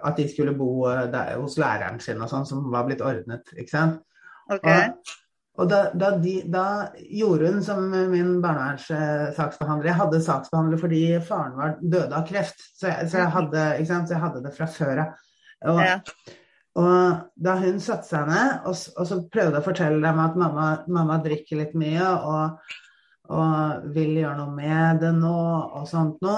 at 0.07 0.17
de 0.17 0.25
skulle 0.31 0.55
bo 0.57 0.71
eh, 0.89 1.05
der, 1.11 1.35
hos 1.39 1.59
læreren 1.61 1.99
sin 2.01 2.23
og 2.23 2.31
sånn, 2.31 2.47
som 2.47 2.65
var 2.73 2.87
blitt 2.87 3.03
ordnet. 3.05 3.53
ikke 3.53 3.71
sant? 3.71 4.01
Okay. 4.51 4.89
Og, 4.89 5.13
og 5.53 5.67
da, 5.69 5.79
da, 5.93 6.07
de, 6.17 6.39
da 6.49 6.65
gjorde 7.13 7.51
hun 7.51 7.59
som 7.61 7.83
min 8.09 8.39
barnevernssaksbehandler 8.41 9.91
Jeg 9.91 9.99
hadde 9.99 10.21
saksbehandler 10.25 10.79
fordi 10.81 11.01
faren 11.27 11.57
var 11.59 11.75
døde 11.81 12.15
av 12.17 12.23
kreft, 12.25 12.63
så 12.73 12.89
jeg, 12.89 13.09
så 13.11 13.19
jeg, 13.21 13.33
hadde, 13.35 13.65
ikke 13.77 13.91
sant? 13.91 14.09
Så 14.09 14.15
jeg 14.15 14.23
hadde 14.23 14.41
det 14.47 14.53
fra 14.55 14.69
før 14.79 15.03
av. 15.03 15.27
Og, 15.69 15.81
Ja. 15.83 15.99
og 16.81 17.19
da 17.45 17.53
hun 17.61 17.77
satte 17.79 18.09
seg 18.09 18.25
ned 18.31 18.65
og, 18.65 18.79
og 18.97 19.09
så 19.11 19.19
prøvde 19.31 19.61
å 19.61 19.65
fortelle 19.67 20.01
dem 20.01 20.21
at 20.25 20.39
mamma, 20.41 20.69
mamma 20.89 21.19
drikker 21.23 21.61
litt 21.61 21.75
mye 21.77 22.07
og, 22.17 22.73
og 23.29 23.85
vil 23.93 24.17
gjøre 24.23 24.39
noe 24.41 24.55
med 24.57 25.03
det 25.05 25.13
nå 25.19 25.37
og 25.77 25.85
sånt 25.87 26.17
nå 26.25 26.37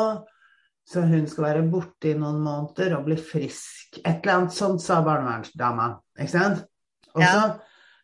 så 0.85 1.01
hun 1.01 1.23
skal 1.25 1.47
være 1.47 1.63
borte 1.71 2.11
i 2.11 2.17
noen 2.19 2.43
måneder 2.45 2.93
og 2.99 3.07
bli 3.07 3.15
frisk. 3.17 3.95
Et 4.03 4.19
eller 4.19 4.35
annet 4.35 4.53
sånt 4.53 4.83
sa 4.83 4.99
barnevernsdama. 5.01 5.87
Ikke 6.19 6.33
sant? 6.35 6.59
Og 7.15 7.23
Ja. 7.23 7.39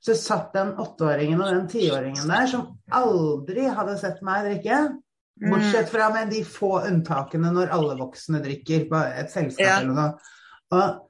Så, 0.02 0.16
satt 0.18 0.54
den 0.54 0.74
åtteåringen 0.82 1.42
og 1.42 1.52
den 1.54 1.68
tiåringen 1.70 2.30
der 2.32 2.48
som 2.50 2.68
aldri 2.92 3.68
hadde 3.70 3.98
sett 4.02 4.22
meg 4.26 4.48
drikke. 4.48 4.80
Bortsett 5.42 5.90
fra 5.90 6.10
med 6.14 6.30
de 6.30 6.44
få 6.46 6.76
unntakene 6.86 7.50
når 7.54 7.72
alle 7.74 7.96
voksne 7.98 8.42
drikker 8.44 8.88
på 8.90 9.00
et 9.22 9.32
selskap 9.34 9.66
Ja. 9.66 9.78
eller 9.80 9.94
noe. 9.98 10.12
Og, 10.72 11.08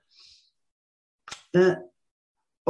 eh, 1.59 1.73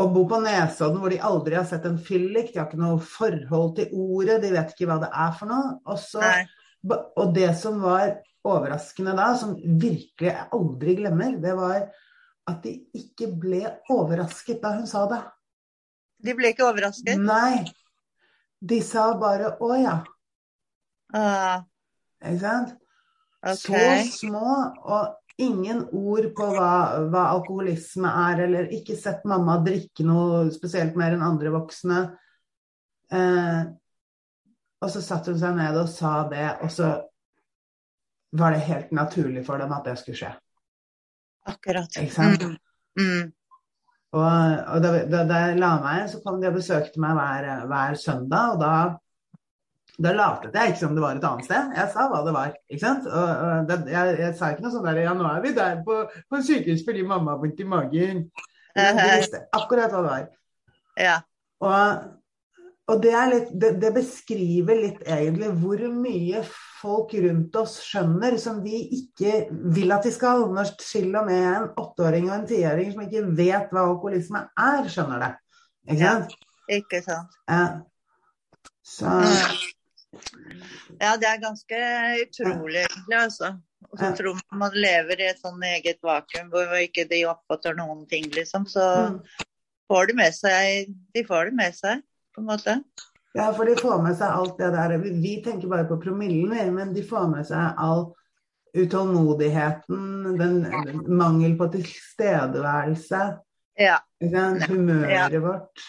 å 0.01 0.07
bo 0.13 0.23
på 0.29 0.39
Nesodden 0.41 1.01
hvor 1.01 1.09
de 1.13 1.19
aldri 1.19 1.55
har 1.55 1.65
sett 1.69 1.85
en 1.85 1.99
fyllik, 2.01 2.53
de 2.53 2.59
har 2.59 2.69
ikke 2.69 2.79
noe 2.81 2.99
forhold 2.99 3.75
til 3.77 3.91
ordet, 3.93 4.41
de 4.41 4.53
vet 4.55 4.73
ikke 4.73 4.87
hva 4.89 4.99
det 5.03 5.11
er 5.11 5.31
for 5.37 5.51
noe. 5.51 5.75
Og, 5.85 5.99
så, 5.99 6.21
og 6.89 7.33
det 7.35 7.51
som 7.59 7.81
var 7.83 8.15
overraskende 8.47 9.13
da, 9.17 9.27
som 9.37 9.53
virkelig 9.59 10.31
jeg 10.31 10.47
aldri 10.57 10.95
glemmer, 10.97 11.37
det 11.43 11.53
var 11.57 11.91
at 12.49 12.63
de 12.63 12.73
ikke 12.97 13.29
ble 13.37 13.61
overrasket 13.93 14.61
da 14.63 14.73
hun 14.79 14.87
sa 14.89 15.05
det. 15.11 15.21
De 16.21 16.35
ble 16.37 16.51
ikke 16.53 16.67
overrasket? 16.67 17.19
Nei. 17.19 17.65
De 18.61 18.81
sa 18.85 19.11
bare 19.17 19.55
'å 19.57 19.71
ja'. 19.81 20.03
Ah, 21.13 21.63
Ikke 22.21 22.39
sant? 22.39 22.75
Okay. 23.41 24.03
Så 24.05 24.27
små, 24.27 24.53
og 24.85 25.15
ingen 25.41 25.87
ord 25.91 26.27
på 26.37 26.47
hva, 26.53 27.01
hva 27.09 27.23
alkoholisme 27.33 28.09
er, 28.29 28.43
eller 28.45 28.69
ikke 28.77 28.95
sett 28.99 29.25
mamma 29.25 29.57
drikke 29.65 30.05
noe 30.05 30.43
spesielt 30.53 30.95
mer 30.99 31.15
enn 31.15 31.25
andre 31.25 31.49
voksne. 31.55 32.01
Eh, 33.11 33.63
og 34.81 34.93
så 34.93 35.01
satte 35.01 35.33
hun 35.33 35.41
seg 35.41 35.57
ned 35.57 35.77
og 35.81 35.89
sa 35.89 36.13
det, 36.29 36.45
og 36.61 36.71
så 36.73 36.91
var 38.37 38.53
det 38.55 38.63
helt 38.69 38.93
naturlig 38.95 39.43
for 39.45 39.57
dem 39.61 39.73
at 39.75 39.89
det 39.89 39.97
skulle 39.99 40.21
skje. 40.21 40.31
Akkurat. 41.51 41.97
Ikke 41.97 42.13
sant? 42.13 42.45
Mm. 42.45 42.57
Mm. 43.01 43.31
Og, 44.11 44.23
og 44.23 44.83
da, 44.83 44.91
da, 45.07 45.21
da 45.27 45.37
jeg 45.45 45.59
la 45.61 45.71
meg, 45.83 46.03
så 46.11 46.19
kom 46.23 46.41
de 46.41 46.49
og 46.49 46.57
besøkte 46.57 46.99
meg 46.99 47.15
hver, 47.15 47.47
hver 47.69 47.97
søndag, 47.99 48.57
og 48.57 48.63
da 48.63 48.73
da 50.01 50.13
latet 50.15 50.55
jeg 50.55 50.71
ikke 50.71 50.79
som 50.79 50.95
det 50.95 51.03
var 51.03 51.17
et 51.17 51.25
annet 51.27 51.45
sted. 51.45 51.73
Jeg 51.77 51.89
sa 51.93 52.05
hva 52.09 52.21
det 52.25 52.33
var. 52.33 52.53
ikke 52.71 52.81
sant? 52.81 53.07
Og, 53.07 53.27
og 53.45 53.91
jeg, 53.91 54.15
jeg 54.21 54.37
sa 54.39 54.51
ikke 54.51 54.63
noe 54.65 54.73
sånn 54.73 54.87
der 54.87 55.01
Ja, 55.03 55.13
nå 55.17 55.27
er 55.29 55.43
vi 55.43 55.51
der 55.57 55.81
på, 55.85 55.97
på 56.31 56.39
sykehus 56.45 56.85
fordi 56.87 57.03
mamma 57.07 57.35
har 57.35 57.41
vondt 57.43 57.61
i 57.61 57.67
magen. 57.67 58.23
Jeg 58.77 59.19
visste 59.19 59.43
akkurat 59.53 59.91
hva 59.91 60.01
det 60.01 60.13
var. 60.13 60.25
Ja. 61.01 61.17
Og, 61.61 62.07
og 62.91 63.03
det, 63.03 63.13
litt, 63.33 63.53
det, 63.61 63.73
det 63.83 63.93
beskriver 63.99 64.79
litt 64.87 65.03
egentlig 65.05 65.51
hvor 65.61 65.83
mye 65.93 66.41
folk 66.81 67.13
rundt 67.23 67.55
oss 67.59 67.77
skjønner 67.85 68.37
som 68.41 68.61
vi 68.63 68.81
ikke 68.97 69.45
vil 69.73 69.93
at 69.93 70.05
de 70.07 70.11
skal. 70.13 70.47
Når 70.53 70.73
til 70.81 71.09
og 71.15 71.27
med 71.29 71.45
en 71.45 71.69
åtteåring 71.79 72.29
og 72.29 72.35
en 72.39 72.47
tiåring 72.49 72.91
som 72.93 73.03
ikke 73.05 73.25
vet 73.37 73.73
hva 73.73 73.85
alkoholisme 73.89 74.43
er, 74.49 74.89
skjønner 74.91 75.25
det. 75.25 75.31
Ikke 75.89 76.01
Ja. 76.01 76.13
sant? 76.13 76.35
Ikke 76.69 77.03
sant. 77.05 77.39
Ja. 77.49 77.65
Så 78.83 79.07
Ja, 81.01 81.15
det 81.17 81.27
er 81.27 81.39
ganske 81.39 81.77
utrolig, 82.25 82.83
egentlig, 82.83 83.17
altså. 83.17 83.57
Og 83.91 83.97
så 83.99 84.05
Ja. 84.05 84.15
tror 84.15 84.33
man 84.51 84.59
man 84.59 84.71
lever 84.73 85.21
i 85.21 85.29
et 85.29 85.39
sånn 85.41 85.63
eget 85.63 85.99
vakuum 86.03 86.49
hvor 86.49 86.67
ikke 86.75 87.07
de 87.09 87.25
oppfatter 87.25 87.73
noen 87.75 88.07
ting, 88.09 88.25
liksom. 88.25 88.65
Så 88.65 88.83
mm. 89.09 89.21
får 89.89 90.07
de 90.07 90.13
med 90.13 90.33
seg 90.33 90.93
De 91.15 91.23
får 91.23 91.45
det 91.45 91.53
med 91.53 91.73
seg, 91.75 92.03
på 92.35 92.41
en 92.41 92.47
måte. 92.47 92.83
Ja, 93.33 93.51
for 93.55 93.65
de 93.65 93.75
får 93.79 94.01
med 94.03 94.17
seg 94.19 94.27
alt 94.27 94.57
det 94.59 94.71
der. 94.73 94.97
Vi, 94.99 95.37
tenker 95.45 95.71
bare 95.71 95.87
på 95.87 95.99
promillen, 96.03 96.73
men 96.75 96.91
de 96.95 97.03
får 97.07 97.29
med 97.31 97.47
seg 97.47 97.79
all 97.79 98.09
utålmodigheten, 98.75 100.03
den, 100.39 100.59
den 100.63 101.01
mangel 101.17 101.57
på 101.59 101.67
tilstedeværelse, 101.71 103.23
Ja, 103.79 103.97
humøret 104.67 105.41
vårt. 105.41 105.83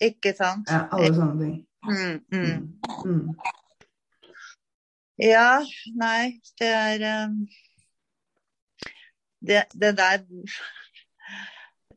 ikke 0.00 0.32
sant? 0.36 0.68
Ja, 0.68 0.86
alle 0.92 1.12
sånne 1.14 1.36
ting. 1.40 1.54
Mm, 1.84 2.16
mm. 2.32 2.62
Mm. 3.04 3.28
Ja, 5.20 5.60
nei, 6.00 6.40
det 6.58 6.70
er 6.72 7.04
um, 7.28 7.36
det, 9.44 9.64
det 9.72 9.92
der 10.00 10.24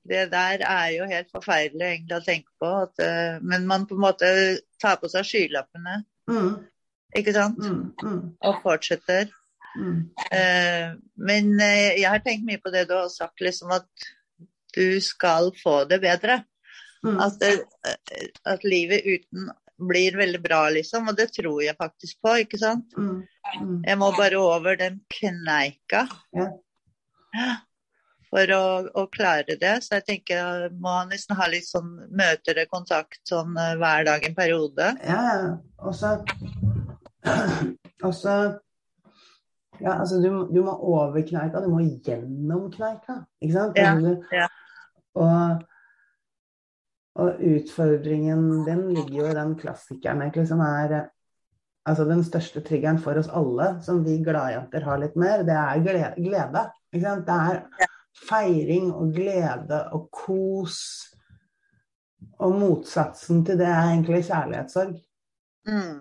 Det 0.07 0.23
der 0.31 0.63
er 0.63 0.87
jo 0.95 1.05
helt 1.09 1.29
forferdelig 1.33 1.87
egentlig 1.87 2.17
å 2.17 2.25
tenke 2.25 2.49
på. 2.61 2.69
At, 2.87 2.99
eh, 3.03 3.39
men 3.41 3.67
man 3.67 3.85
på 3.89 3.95
en 3.97 4.01
måte 4.05 4.29
tar 4.81 4.97
på 5.01 5.09
seg 5.11 5.25
skylappene, 5.27 6.03
Mm, 6.27 6.55
ikke 7.15 7.33
sant? 7.33 7.57
mm, 7.59 7.93
mm, 8.03 8.21
Og 8.41 8.61
fortsetter. 8.63 9.29
mm. 9.77 10.09
Eh, 10.31 10.95
men 11.15 11.53
eh, 11.61 11.99
jeg 12.01 12.09
har 12.09 12.19
tenkt 12.25 12.45
mye 12.45 12.59
på 12.59 12.71
det 12.73 12.87
du 12.89 12.93
har 12.97 13.07
sagt, 13.09 13.39
liksom 13.41 13.71
at 13.71 13.87
du 14.75 14.99
skal 15.01 15.51
få 15.63 15.85
det 15.89 16.01
bedre. 16.01 16.43
Mm. 17.05 17.19
At, 17.21 17.39
det, 17.39 17.53
eh, 17.85 18.27
at 18.45 18.63
livet 18.63 19.05
uten 19.05 19.51
blir 19.77 20.17
veldig 20.17 20.41
bra, 20.43 20.69
liksom. 20.73 21.07
Og 21.07 21.15
det 21.17 21.29
tror 21.35 21.61
jeg 21.63 21.77
faktisk 21.77 22.17
på, 22.25 22.33
ikke 22.43 22.57
sant? 22.59 22.91
Mm, 22.97 23.23
mm. 23.61 23.83
Jeg 23.85 23.97
må 24.01 24.11
bare 24.17 24.39
over 24.41 24.75
den 24.75 25.01
kneika 25.13 26.07
Ja. 26.35 26.47
For 28.37 28.53
å, 28.53 28.65
å 29.01 29.05
klare 29.13 29.57
det. 29.59 29.73
Så 29.83 29.97
jeg 29.97 30.05
tenker 30.11 30.69
må 30.81 30.99
nesten 31.09 31.37
ha 31.39 31.49
litt 31.49 31.67
sånn 31.67 31.95
møter 32.13 32.61
og 32.63 32.71
kontakt 32.73 33.21
sånn 33.29 33.57
eh, 33.57 33.73
hver 33.81 34.05
dag 34.07 34.27
en 34.27 34.37
periode. 34.37 34.91
Ja, 35.01 35.23
ja. 35.25 35.51
Og 35.87 35.97
så 35.97 36.17
Og 38.07 38.13
så 38.15 38.33
Ja, 39.77 39.93
altså, 39.99 40.17
du, 40.21 40.29
du 40.49 40.61
må 40.65 40.73
over 40.73 41.21
kneika, 41.21 41.59
du 41.61 41.67
må 41.69 41.83
gjennom 41.83 42.69
kneika, 42.73 43.19
ikke 43.43 43.53
sant? 43.53 43.77
Ja, 43.77 43.91
Altså, 43.93 44.15
ja. 44.33 44.47
Og, 45.17 45.65
og 47.21 47.43
utfordringen 47.45 48.63
din 48.65 48.87
ligger 48.95 49.19
jo 49.19 49.27
i 49.29 49.35
den 49.37 49.53
klassikeren 49.59 50.23
egentlig, 50.25 50.47
som 50.49 50.63
er 50.65 50.97
Altså 51.87 52.03
den 52.03 52.19
største 52.25 52.59
triggeren 52.65 52.97
for 52.99 53.15
oss 53.15 53.29
alle, 53.31 53.69
som 53.85 54.01
vi 54.03 54.17
gladjenter 54.19 54.83
har 54.83 54.97
litt 54.99 55.13
mer, 55.15 55.45
det 55.47 55.55
er 55.55 55.79
glede. 55.85 56.09
glede 56.17 56.63
ikke 56.91 57.05
sant? 57.05 57.29
Det 57.29 57.37
er 57.37 57.86
feiring 58.29 58.89
og 58.93 59.13
glede 59.15 59.83
og 59.95 60.09
kos. 60.13 60.79
Og 62.41 62.57
motsatsen 62.59 63.43
til 63.45 63.59
det 63.59 63.67
er 63.67 63.91
egentlig 63.91 64.23
kjærlighetssorg. 64.25 64.97
Mm. 65.67 65.99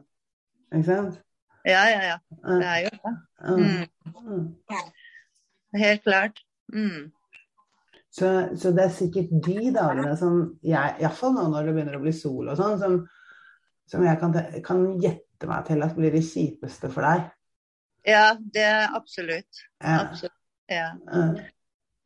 Ikke 0.73 0.87
sant? 0.89 1.21
Ja, 1.67 1.83
ja, 1.91 2.03
ja. 2.13 2.17
Det 2.47 2.67
er 2.67 2.79
jo 2.85 2.91
det. 3.05 3.15
Mm. 3.49 3.87
Mm. 4.29 4.49
Helt 5.75 6.03
klart. 6.03 6.41
Mm. 6.73 7.13
Så, 8.11 8.49
så 8.57 8.71
det 8.73 8.85
er 8.85 8.95
sikkert 8.97 9.33
de 9.45 9.73
dagene 9.75 10.15
som 10.17 10.39
jeg, 10.65 10.95
iallfall 11.03 11.35
nå 11.37 11.49
når 11.53 11.67
det 11.69 11.75
begynner 11.77 11.99
å 11.99 12.05
bli 12.05 12.15
sol 12.17 12.49
og 12.49 12.57
sånn, 12.57 12.79
som, 12.81 12.95
som 13.91 14.05
jeg 14.07 14.21
kan, 14.23 14.37
kan 14.65 14.87
gjette 15.03 15.51
meg 15.51 15.67
til 15.69 15.85
at 15.85 15.99
blir 15.99 16.15
det 16.17 16.25
kjipeste 16.25 16.89
for 16.95 17.05
deg. 17.05 17.27
Ja, 18.07 18.31
det 18.55 18.65
er 18.65 18.97
absolutt. 18.97 19.61
Ja. 19.83 19.99
Absolutt. 20.07 20.39
Ja. 20.71 20.89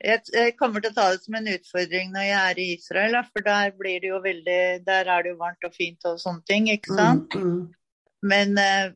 Mm. 0.01 0.23
Jeg, 0.33 0.55
kommer 0.57 0.81
til 0.81 0.93
å 0.93 0.97
ta 0.97 1.11
det 1.13 1.21
som 1.25 1.37
en 1.37 1.49
utfordring 1.53 2.13
når 2.15 2.25
jeg 2.25 2.39
er 2.41 2.61
i 2.61 2.69
Israel, 2.75 3.17
for 3.29 3.45
der 3.45 3.73
blir 3.77 4.01
det 4.01 4.09
jo 4.09 4.21
veldig 4.25 4.85
Der 4.87 5.05
er 5.05 5.23
det 5.23 5.35
jo 5.35 5.41
varmt 5.41 5.67
og 5.67 5.75
fint 5.75 6.05
og 6.09 6.21
sånne 6.21 6.45
ting, 6.49 6.71
ikke 6.73 6.97
sant? 6.97 7.35
Mm, 7.37 7.51
mm. 7.51 8.07
Men 8.33 8.57
eh, 8.61 8.93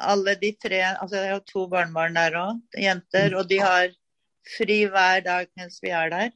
alle 0.00 0.34
de 0.40 0.54
tre 0.56 0.80
Altså 0.94 1.20
jeg 1.20 1.34
har 1.34 1.44
to 1.44 1.66
barnebarn 1.68 2.16
der 2.16 2.38
òg, 2.40 2.62
jenter, 2.80 3.36
og 3.36 3.48
de 3.50 3.60
har 3.60 3.92
fri 4.56 4.82
hver 4.90 5.20
dag 5.24 5.46
mens 5.56 5.78
vi 5.82 5.92
er 5.94 6.10
der. 6.10 6.32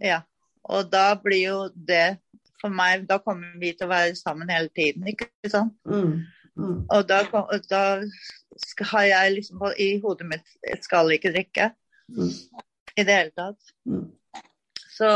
Ja. 0.00 0.22
Og 0.62 0.86
da 0.92 1.12
blir 1.18 1.42
jo 1.42 1.58
det 1.74 2.18
for 2.60 2.70
meg 2.74 3.06
Da 3.10 3.18
kommer 3.22 3.58
vi 3.58 3.72
til 3.74 3.86
å 3.88 3.90
være 3.90 4.14
sammen 4.18 4.50
hele 4.50 4.70
tiden, 4.74 5.06
ikke 5.10 5.50
sant? 5.50 5.74
Mm, 5.82 6.22
mm. 6.54 6.78
Og 6.94 7.10
da, 7.10 7.24
da 7.66 7.82
skal, 8.58 8.92
har 8.94 9.10
jeg 9.10 9.36
liksom 9.40 9.58
på- 9.58 9.74
i 9.78 9.90
hodet 10.02 10.30
mitt 10.30 10.56
skal 10.86 11.10
ikke 11.18 11.34
drikke 11.34 11.70
Mm. 12.08 12.32
I 12.98 13.04
det 13.06 13.14
hele 13.14 13.34
tatt. 13.36 13.72
Mm. 13.86 14.06
Så, 14.98 15.08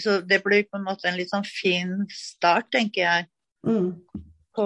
så 0.00 0.14
det 0.24 0.38
blir 0.44 0.64
på 0.64 0.78
en 0.78 0.86
måte 0.86 1.10
en 1.10 1.18
litt 1.18 1.28
sånn 1.32 1.44
fin 1.44 1.98
start, 2.12 2.70
tenker 2.72 3.04
jeg, 3.06 3.28
Mm. 3.62 3.92
på, 4.56 4.64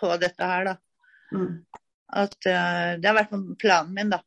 på 0.00 0.08
dette 0.20 0.44
her, 0.44 0.66
da. 0.68 0.74
Mm. 1.32 1.52
At 2.12 2.34
uh, 2.50 2.98
det 3.00 3.06
har 3.08 3.16
vært 3.16 3.32
planen 3.62 3.94
min, 3.96 4.10
da. 4.12 4.18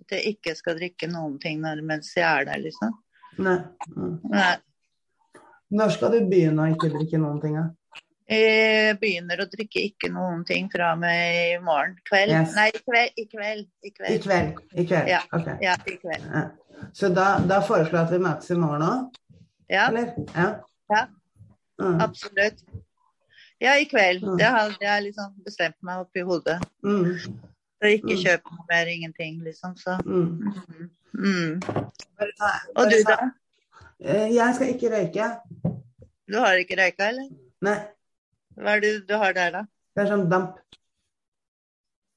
At 0.00 0.14
jeg 0.16 0.32
ikke 0.34 0.54
skal 0.58 0.74
drikke 0.80 1.06
noen 1.12 1.36
ting 1.42 1.60
når, 1.62 1.84
mens 1.86 2.10
jeg 2.16 2.26
er 2.26 2.48
der, 2.48 2.58
liksom. 2.64 2.96
Nei. 3.38 3.58
Mm. 3.92 4.16
Nei, 4.32 4.56
Når 5.76 5.94
skal 5.94 6.16
du 6.16 6.26
begynne 6.30 6.64
å 6.66 6.72
ikke 6.74 6.90
drikke 6.96 7.20
noen 7.22 7.38
ting? 7.42 7.54
da? 7.60 7.68
Jeg 8.28 8.96
begynner 8.98 9.38
å 9.44 9.46
drikke 9.50 9.82
ikke 9.86 10.08
noen 10.10 10.40
ting 10.48 10.66
fra 10.72 10.94
meg 10.98 11.52
i 11.54 11.58
morgen 11.62 11.94
kveld. 12.08 12.32
Yes. 12.34 12.56
Nei, 12.58 12.68
i 12.74 12.80
kveld. 12.82 13.12
I 13.22 13.26
kveld. 13.30 13.68
I 13.84 13.86
I 13.86 13.92
kveld. 13.94 14.22
kveld. 14.24 14.58
I 14.74 14.86
kveld. 14.88 15.08
Ja. 15.12 15.20
Ok. 15.36 15.46
Ja, 15.62 15.76
i 15.86 15.94
kveld. 16.02 16.24
Ja. 16.32 16.42
Så 16.92 17.08
da, 17.14 17.26
da 17.46 17.60
foreslår 17.64 18.00
jeg 18.00 18.06
at 18.08 18.12
vi 18.16 18.18
møtes 18.26 18.50
i 18.50 18.58
morgen 18.58 18.82
òg, 18.82 19.14
Ja, 19.70 19.86
eller? 19.88 20.10
Ja. 20.34 20.48
Ja. 20.90 21.04
Mm. 21.80 22.00
absolutt. 22.02 22.60
Ja, 23.60 23.76
i 23.80 23.86
kveld. 23.88 24.22
Mm. 24.26 24.36
Det 24.38 24.50
har 24.52 24.74
jeg 24.80 25.02
liksom 25.06 25.32
bestemt 25.46 25.76
meg 25.86 26.02
oppi 26.04 26.20
hodet. 26.26 26.58
Mm. 26.84 27.14
Så 27.78 27.90
ikke 27.94 28.16
kjøp 28.20 28.50
noe 28.52 28.66
mer, 28.70 28.86
ingenting, 28.92 29.38
liksom. 29.44 29.74
Så. 29.80 29.96
Mm. 30.04 30.52
Mm. 30.52 30.90
Mm. 31.16 31.60
Ta- 32.38 32.52
Og 32.76 32.90
du, 32.90 33.02
da? 33.08 33.16
Eh, 34.02 34.28
Jeg 34.34 34.54
skal 34.54 34.74
ikke 34.74 34.90
røyke. 34.92 35.30
Du 36.28 36.38
har 36.42 36.58
ikke 36.60 36.76
røyka, 36.82 37.08
eller? 37.14 37.28
Nei, 37.62 37.78
Hva 38.56 38.76
er 38.76 38.80
det 38.84 38.92
du 39.08 39.14
har 39.20 39.32
der, 39.36 39.50
da? 39.52 39.62
det 39.96 40.02
er 40.04 40.10
sånn 40.10 40.26
damp. 40.30 40.56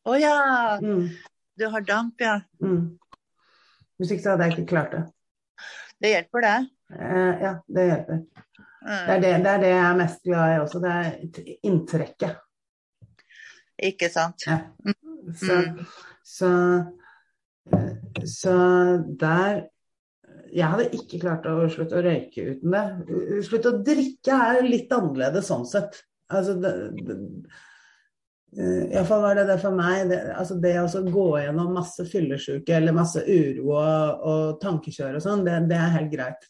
Å 0.09 0.15
ja! 0.19 0.35
Mm. 0.83 1.09
Du 1.59 1.65
har 1.73 1.81
damp, 1.87 2.19
ja. 2.23 2.37
Mm. 2.63 2.97
Hvis 3.99 4.13
ikke 4.15 4.23
så 4.23 4.33
hadde 4.33 4.47
jeg 4.47 4.55
ikke 4.57 4.69
klart 4.73 4.93
det. 4.95 5.01
Det 5.99 6.11
hjelper, 6.13 6.45
det. 6.45 6.53
Eh, 6.95 7.41
ja, 7.43 7.53
det 7.67 7.87
hjelper. 7.89 8.21
Det 8.79 8.93
er 8.95 9.17
Mm. 9.17 9.21
det, 9.21 9.31
det 9.43 9.49
er 9.51 9.59
det 9.59 9.69
jeg 9.73 9.83
er 9.85 9.97
mest 9.99 10.21
glad 10.23 10.53
i 10.53 10.59
også. 10.63 10.79
Det 10.79 10.91
er 10.95 11.57
inntrekket. 11.67 12.37
Ikke 13.89 14.07
sant. 14.11 14.45
Ja. 14.47 14.59
Så, 15.35 15.57
Mm. 15.59 15.81
så, 16.23 16.51
eh, 17.73 18.23
så 18.25 18.55
der 19.19 19.67
Jeg 20.51 20.65
hadde 20.65 20.89
ikke 20.97 21.19
klart 21.21 21.43
å 21.45 21.67
slutte 21.69 21.99
å 21.99 22.01
røyke 22.01 22.41
uten 22.55 22.71
det. 22.71 23.43
Slutte 23.45 23.69
å 23.69 23.83
drikke 23.85 24.33
er 24.33 24.63
litt 24.65 24.89
annerledes 24.89 25.45
sånn 25.51 25.67
sett. 25.69 25.99
Altså, 26.29 26.53
det, 26.61 26.71
det, 27.07 27.17
Iallfall 28.89 29.21
var 29.21 29.37
det 29.37 29.45
det 29.49 29.57
for 29.61 29.77
meg. 29.77 30.09
Det, 30.09 30.19
altså 30.33 30.57
det 30.61 30.73
å 30.81 31.03
gå 31.05 31.27
gjennom 31.43 31.75
masse 31.77 32.05
fyllesyke 32.09 32.77
eller 32.79 32.95
masse 32.97 33.21
uro 33.25 33.75
og, 33.77 34.23
og 34.31 34.61
tankekjør 34.63 35.19
og 35.19 35.25
sånn, 35.25 35.43
det, 35.45 35.57
det 35.69 35.77
er 35.77 35.95
helt 35.97 36.13
greit. 36.13 36.47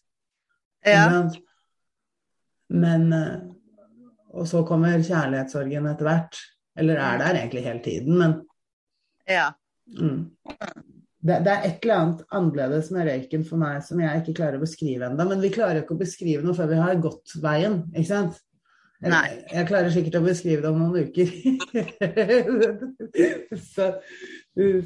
Ja. 0.87 1.03
Men 2.69 3.13
eh, 3.13 3.39
Og 4.31 4.47
så 4.47 4.61
kommer 4.67 5.01
kjærlighetssorgen 5.01 5.89
etter 5.89 6.07
hvert. 6.07 6.39
Eller 6.79 7.01
er 7.03 7.17
der 7.19 7.35
egentlig 7.41 7.65
hele 7.65 7.81
tiden, 7.83 8.15
men 8.21 8.35
ja. 9.27 9.49
mm. 9.99 10.19
det, 11.19 11.39
det 11.43 11.51
er 11.51 11.65
et 11.67 11.83
eller 11.83 11.95
annet 11.95 12.21
annerledes 12.37 12.91
med 12.95 13.09
røyken 13.09 13.43
for 13.43 13.59
meg 13.59 13.81
som 13.83 13.99
jeg 13.99 14.21
ikke 14.21 14.35
klarer 14.37 14.59
å 14.59 14.63
beskrive 14.63 15.09
ennå. 15.09 15.25
Men 15.27 15.43
vi 15.43 15.51
klarer 15.51 15.81
jo 15.81 15.83
ikke 15.83 15.97
å 15.97 16.03
beskrive 16.05 16.45
noe 16.45 16.55
før 16.55 16.69
vi 16.71 16.79
har 16.79 17.01
gått 17.03 17.35
veien, 17.43 17.81
ikke 17.91 18.07
sant? 18.07 18.39
Jeg, 18.99 19.11
Nei. 19.13 19.29
jeg 19.47 19.67
klarer 19.69 19.93
sikkert 19.93 20.17
å 20.19 20.25
beskrive 20.25 20.63
det 20.65 20.69
om 20.73 20.79
noen 20.81 21.07
uker. 21.07 21.29
så, 23.73 23.85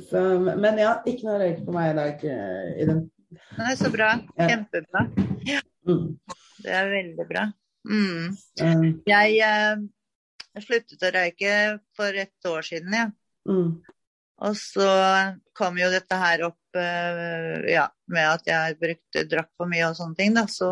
så, 0.09 0.21
men 0.53 0.77
ja, 0.81 0.91
ikke 1.09 1.25
noe 1.25 1.39
røyk 1.41 1.63
på 1.65 1.73
meg 1.73 1.93
i 1.93 1.97
dag. 1.97 2.25
eh, 2.29 2.67
I 2.83 2.87
den. 2.91 2.99
Nei, 3.57 3.71
så 3.79 3.89
bra. 3.93 4.11
Ja. 4.37 4.51
Kjempebra. 4.51 5.07
Mm. 5.89 6.05
Det 6.61 6.75
er 6.77 6.91
veldig 6.93 7.25
bra. 7.31 7.47
Mm. 7.89 8.27
Eh, 8.61 8.85
Jeg 9.09 9.39
eh, 9.47 9.81
sluttet 10.61 11.07
å 11.09 11.13
røyke 11.17 11.55
for 11.97 12.21
et 12.21 12.49
år 12.53 12.69
siden, 12.69 12.93
ja. 12.93 13.07
mm. 13.49 13.71
Og 14.43 14.55
så 14.59 14.85
kom 15.55 15.77
jo 15.79 15.87
dette 15.93 16.17
her 16.19 16.41
opp 16.49 16.77
eh, 16.77 17.65
ja, 17.71 17.87
med 18.11 18.27
at 18.27 18.47
jeg 18.49 18.77
brukte, 18.81 19.25
drakk 19.29 19.49
for 19.57 19.69
mye 19.71 19.87
og 19.89 19.97
sånne 19.97 20.17
ting. 20.19 20.33
Da. 20.35 20.45
Så 20.51 20.69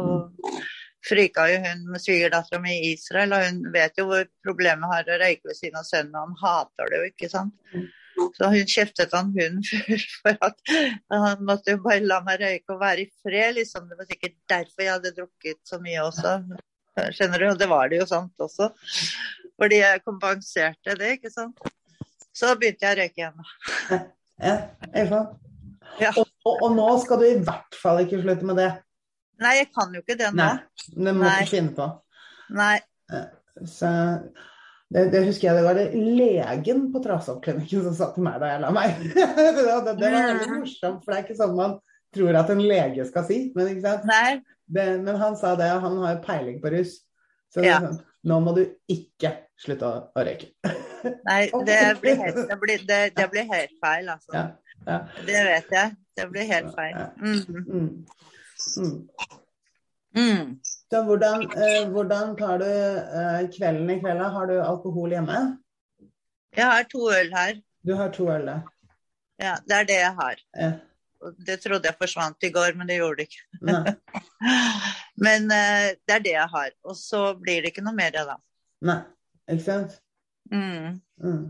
frika 1.06 1.48
jo 1.50 1.62
hun 1.64 1.88
med 1.94 2.04
svigerdattera 2.04 2.62
mi 2.62 2.76
i 2.78 2.94
Israel, 2.94 3.34
og 3.36 3.46
hun 3.46 3.64
vet 3.74 3.98
jo 3.98 4.08
hvor 4.10 4.28
problemet 4.46 4.92
har 4.92 5.10
å 5.10 5.20
røyke 5.22 5.50
ved 5.50 5.58
siden 5.58 5.80
av 5.82 5.88
sønnen, 5.88 6.16
og 6.16 6.30
han 6.30 6.40
hater 6.44 6.92
det 6.92 7.02
jo, 7.02 7.10
ikke 7.14 7.32
sant. 7.32 7.56
Så 8.38 8.50
hun 8.54 8.68
kjeftet 8.70 9.14
han 9.16 9.32
hun 9.34 9.62
for 10.22 10.38
at 10.46 10.74
han 11.10 11.46
måtte 11.48 11.76
jo 11.76 11.82
bare 11.86 12.04
la 12.06 12.20
meg 12.26 12.42
røyke 12.44 12.76
og 12.76 12.82
være 12.84 13.06
i 13.06 13.12
fred, 13.24 13.56
liksom. 13.58 13.88
Det 13.90 13.98
var 13.98 14.10
sikkert 14.10 14.38
derfor 14.52 14.86
jeg 14.86 14.94
hadde 14.94 15.16
drukket 15.18 15.62
så 15.68 15.82
mye 15.82 16.06
også. 16.06 16.36
Skjønner 17.16 17.42
du? 17.42 17.48
Og 17.54 17.60
det 17.60 17.70
var 17.72 17.92
det 17.92 18.02
jo 18.02 18.08
sant 18.10 18.46
også. 18.46 18.70
Fordi 19.62 19.80
jeg 19.82 20.04
kompenserte 20.06 20.98
det, 21.00 21.16
ikke 21.18 21.34
sant. 21.34 21.72
Så 22.36 22.54
begynte 22.60 22.86
jeg 22.86 22.96
å 22.96 23.02
røyke 23.02 23.24
igjen. 23.24 23.40
da. 23.42 24.04
Ja. 24.42 24.56
Ja. 26.00 26.12
Og, 26.16 26.28
og, 26.48 26.56
og 26.66 26.72
nå 26.78 26.88
skal 27.04 27.20
du 27.22 27.28
i 27.28 27.42
hvert 27.44 27.78
fall 27.78 28.02
ikke 28.04 28.22
slutte 28.22 28.48
med 28.48 28.62
det. 28.62 28.72
Nei, 29.42 29.56
jeg 29.58 29.70
kan 29.74 29.94
jo 29.96 30.04
ikke 30.04 30.18
det 30.20 30.30
nå. 30.36 30.44
Nei, 30.44 30.88
det 31.08 31.14
må 31.18 31.26
Nei. 31.26 31.36
du 31.42 31.52
finne 31.52 31.76
på. 31.78 31.88
Nei. 32.58 32.78
Så 33.68 33.90
det, 34.92 35.06
det 35.14 35.22
husker 35.26 35.48
jeg 35.50 35.58
det 35.58 35.64
var 35.66 35.78
det 35.78 35.88
legen 35.96 36.88
på 36.94 37.02
Trasoppklinikken 37.04 37.86
som 37.88 37.96
sa 37.96 38.10
til 38.16 38.26
meg 38.26 38.42
da 38.44 38.52
jeg 38.54 38.64
la 38.64 38.72
meg. 38.76 38.98
det, 39.16 39.28
det, 39.40 39.54
det 39.56 39.66
var 39.72 39.88
veldig 39.88 40.60
morsomt, 40.60 41.02
for 41.04 41.14
det 41.14 41.20
er 41.20 41.26
ikke 41.26 41.40
sånn 41.40 41.56
man 41.58 41.78
tror 42.16 42.38
at 42.42 42.52
en 42.52 42.64
lege 42.64 43.06
skal 43.08 43.26
si. 43.28 43.40
Men, 43.56 43.72
ikke 43.72 43.86
sant? 43.86 44.08
Nei. 44.10 44.42
Det, 44.72 44.88
men 45.04 45.20
han 45.20 45.38
sa 45.40 45.54
det, 45.60 45.70
han 45.84 45.98
har 46.04 46.20
peiling 46.26 46.60
på 46.64 46.74
rus. 46.76 47.00
Så 47.52 47.64
Ja. 47.66 47.80
sånn, 47.84 48.00
nå 48.28 48.40
må 48.44 48.54
du 48.56 48.66
ikke 48.92 49.34
slutte 49.60 49.88
å, 49.88 50.04
å 50.16 50.26
røyke. 50.28 50.52
Nei, 51.30 51.42
det 51.70 51.80
blir 52.04 52.20
helt, 52.20 52.42
det 52.52 52.60
blir, 52.62 52.84
det, 52.88 53.00
det 53.18 53.30
blir 53.32 53.48
helt 53.50 53.74
feil, 53.84 54.12
altså. 54.12 54.36
Ja, 54.36 54.46
ja. 54.86 55.00
Det 55.26 55.46
vet 55.48 55.74
jeg. 55.78 55.96
Det 56.20 56.28
blir 56.32 56.52
helt 56.52 56.76
feil. 56.76 57.00
Mm. 57.24 58.04
Mm. 58.78 59.08
Mm. 60.16 60.60
Så 60.64 61.02
hvordan, 61.08 61.44
eh, 61.56 61.88
hvordan 61.90 62.36
tar 62.38 62.60
du 62.60 62.68
eh, 62.68 63.50
kvelden 63.56 63.90
i 63.90 64.00
kveld? 64.02 64.22
Har 64.36 64.48
du 64.48 64.58
alkohol 64.60 65.14
hjemme? 65.16 65.40
Jeg 66.56 66.68
har 66.68 66.88
to 66.92 67.08
øl 67.12 67.32
her. 67.32 67.62
Du 67.88 67.94
har 67.96 68.12
to 68.12 68.28
øl 68.32 68.48
da. 68.48 68.58
Ja, 69.42 69.56
det 69.66 69.78
er 69.78 69.88
det 69.88 70.00
jeg 70.02 70.16
har. 70.18 70.42
Ja. 70.58 70.72
Det 71.48 71.58
trodde 71.62 71.88
jeg 71.88 71.98
forsvant 72.02 72.44
i 72.44 72.52
går, 72.52 72.76
men 72.78 72.90
det 72.90 72.98
gjorde 72.98 73.22
det 73.22 73.30
ikke. 73.30 73.96
Men 75.26 75.52
eh, 75.54 75.92
det 76.08 76.16
er 76.16 76.24
det 76.26 76.34
jeg 76.34 76.50
har. 76.50 76.72
Og 76.84 76.96
så 76.98 77.36
blir 77.38 77.62
det 77.62 77.72
ikke 77.72 77.84
noe 77.86 77.94
mer, 77.94 78.16
da. 78.16 78.38
nei, 78.82 79.02
ikke 79.54 79.66
sant? 79.68 80.00
Mm. 80.52 80.98
Mm. 81.22 81.44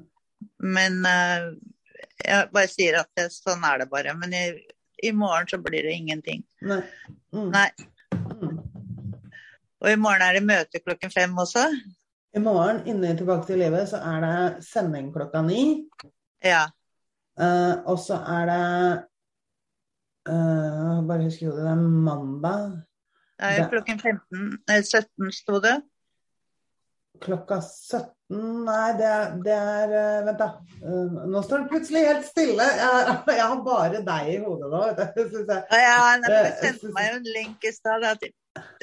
Men 0.76 0.98
eh, 1.08 1.46
jeg 2.26 2.50
bare 2.52 2.72
sier 2.72 3.00
at 3.00 3.10
det, 3.18 3.30
sånn 3.34 3.64
er 3.68 3.84
det 3.84 3.88
bare. 3.94 4.16
Men 4.20 4.36
i, 4.36 4.44
i 5.04 5.12
morgen 5.12 5.48
så 5.48 5.58
blir 5.62 5.84
det 5.84 5.94
ingenting. 5.94 6.44
Nei. 6.62 6.82
Mm. 7.34 7.50
Nei. 7.52 7.70
Mm. 8.42 8.60
Og 9.82 9.90
i 9.92 9.98
morgen 9.98 10.22
er 10.22 10.38
det 10.38 10.44
møte 10.46 10.82
klokken 10.84 11.12
fem 11.14 11.38
også. 11.42 11.66
I 12.36 12.40
morgen 12.40 12.84
inne 12.88 13.12
i 13.12 13.18
Tilbake 13.18 13.48
til 13.50 13.60
livet 13.60 13.90
så 13.92 14.00
er 14.08 14.22
det 14.24 14.64
sending 14.66 15.10
klokka 15.14 15.42
ni. 15.44 15.64
Ja. 16.44 16.68
Uh, 17.40 17.82
og 17.90 17.98
så 18.04 18.18
er 18.28 18.48
det 18.50 18.64
uh, 20.30 20.98
Bare 21.08 21.24
husker 21.24 21.48
jo 21.48 21.54
det, 21.56 21.64
det 21.64 21.72
er 21.72 21.84
mandag 22.08 22.82
er 23.42 23.58
Det- 23.58 23.70
klokken 23.72 24.00
15, 24.00 24.62
nei, 24.68 24.82
17 24.82 25.32
sto 25.32 25.60
det. 25.60 25.82
klokka 27.22 27.60
17 27.62 28.14
Nei, 28.32 28.92
det 28.96 29.14
det 29.44 29.56
er 29.56 29.92
eh, 29.92 30.26
Vent, 30.26 30.40
da. 30.40 30.48
Eh, 30.82 31.16
nå 31.28 31.42
står 31.44 31.64
det 31.64 31.72
plutselig 31.74 32.04
helt 32.08 32.28
stille. 32.30 32.68
Jeg, 32.78 33.16
jeg 33.40 33.48
har 33.54 33.64
bare 33.66 34.04
deg 34.08 34.30
i 34.32 34.38
hodet 34.44 34.70
nå. 34.72 34.84
synes 35.18 35.50
jeg. 35.52 35.82
Ja, 35.84 35.98
Du 36.24 36.36
sendte 36.62 36.94
meg 36.96 37.10
jo 37.10 37.18
en 37.20 37.28
link 37.40 37.68
i 37.68 37.74
stad, 37.76 38.08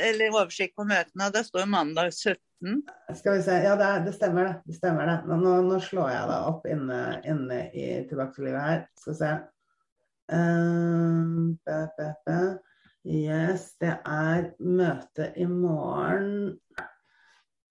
eller 0.00 0.36
oversikt 0.36 0.76
på 0.76 0.84
møtene, 0.88 1.30
det 1.32 1.44
står 1.48 1.68
mandag 1.70 2.12
17. 2.12 2.82
Skal 3.16 3.38
vi 3.38 3.42
se. 3.46 3.56
Ja, 3.64 3.74
det, 3.78 3.88
er, 3.88 4.04
det 4.04 4.14
stemmer 4.16 4.48
det. 4.48 4.54
det, 4.66 4.76
stemmer 4.76 5.08
det. 5.08 5.18
Nå, 5.30 5.52
nå, 5.64 5.80
slår 5.84 6.12
jeg 6.12 6.30
det 6.32 6.38
opp 6.52 6.68
inne, 6.68 7.00
inne 7.24 7.60
i 7.72 7.88
Tilbake 8.10 8.52
her. 8.52 8.84
Skal 9.00 9.14
vi 9.14 9.20
se. 9.22 9.32
Yes, 13.08 13.70
det 13.80 13.94
er 14.04 14.50
møte 14.60 15.30
i 15.40 15.46
morgen 15.48 16.58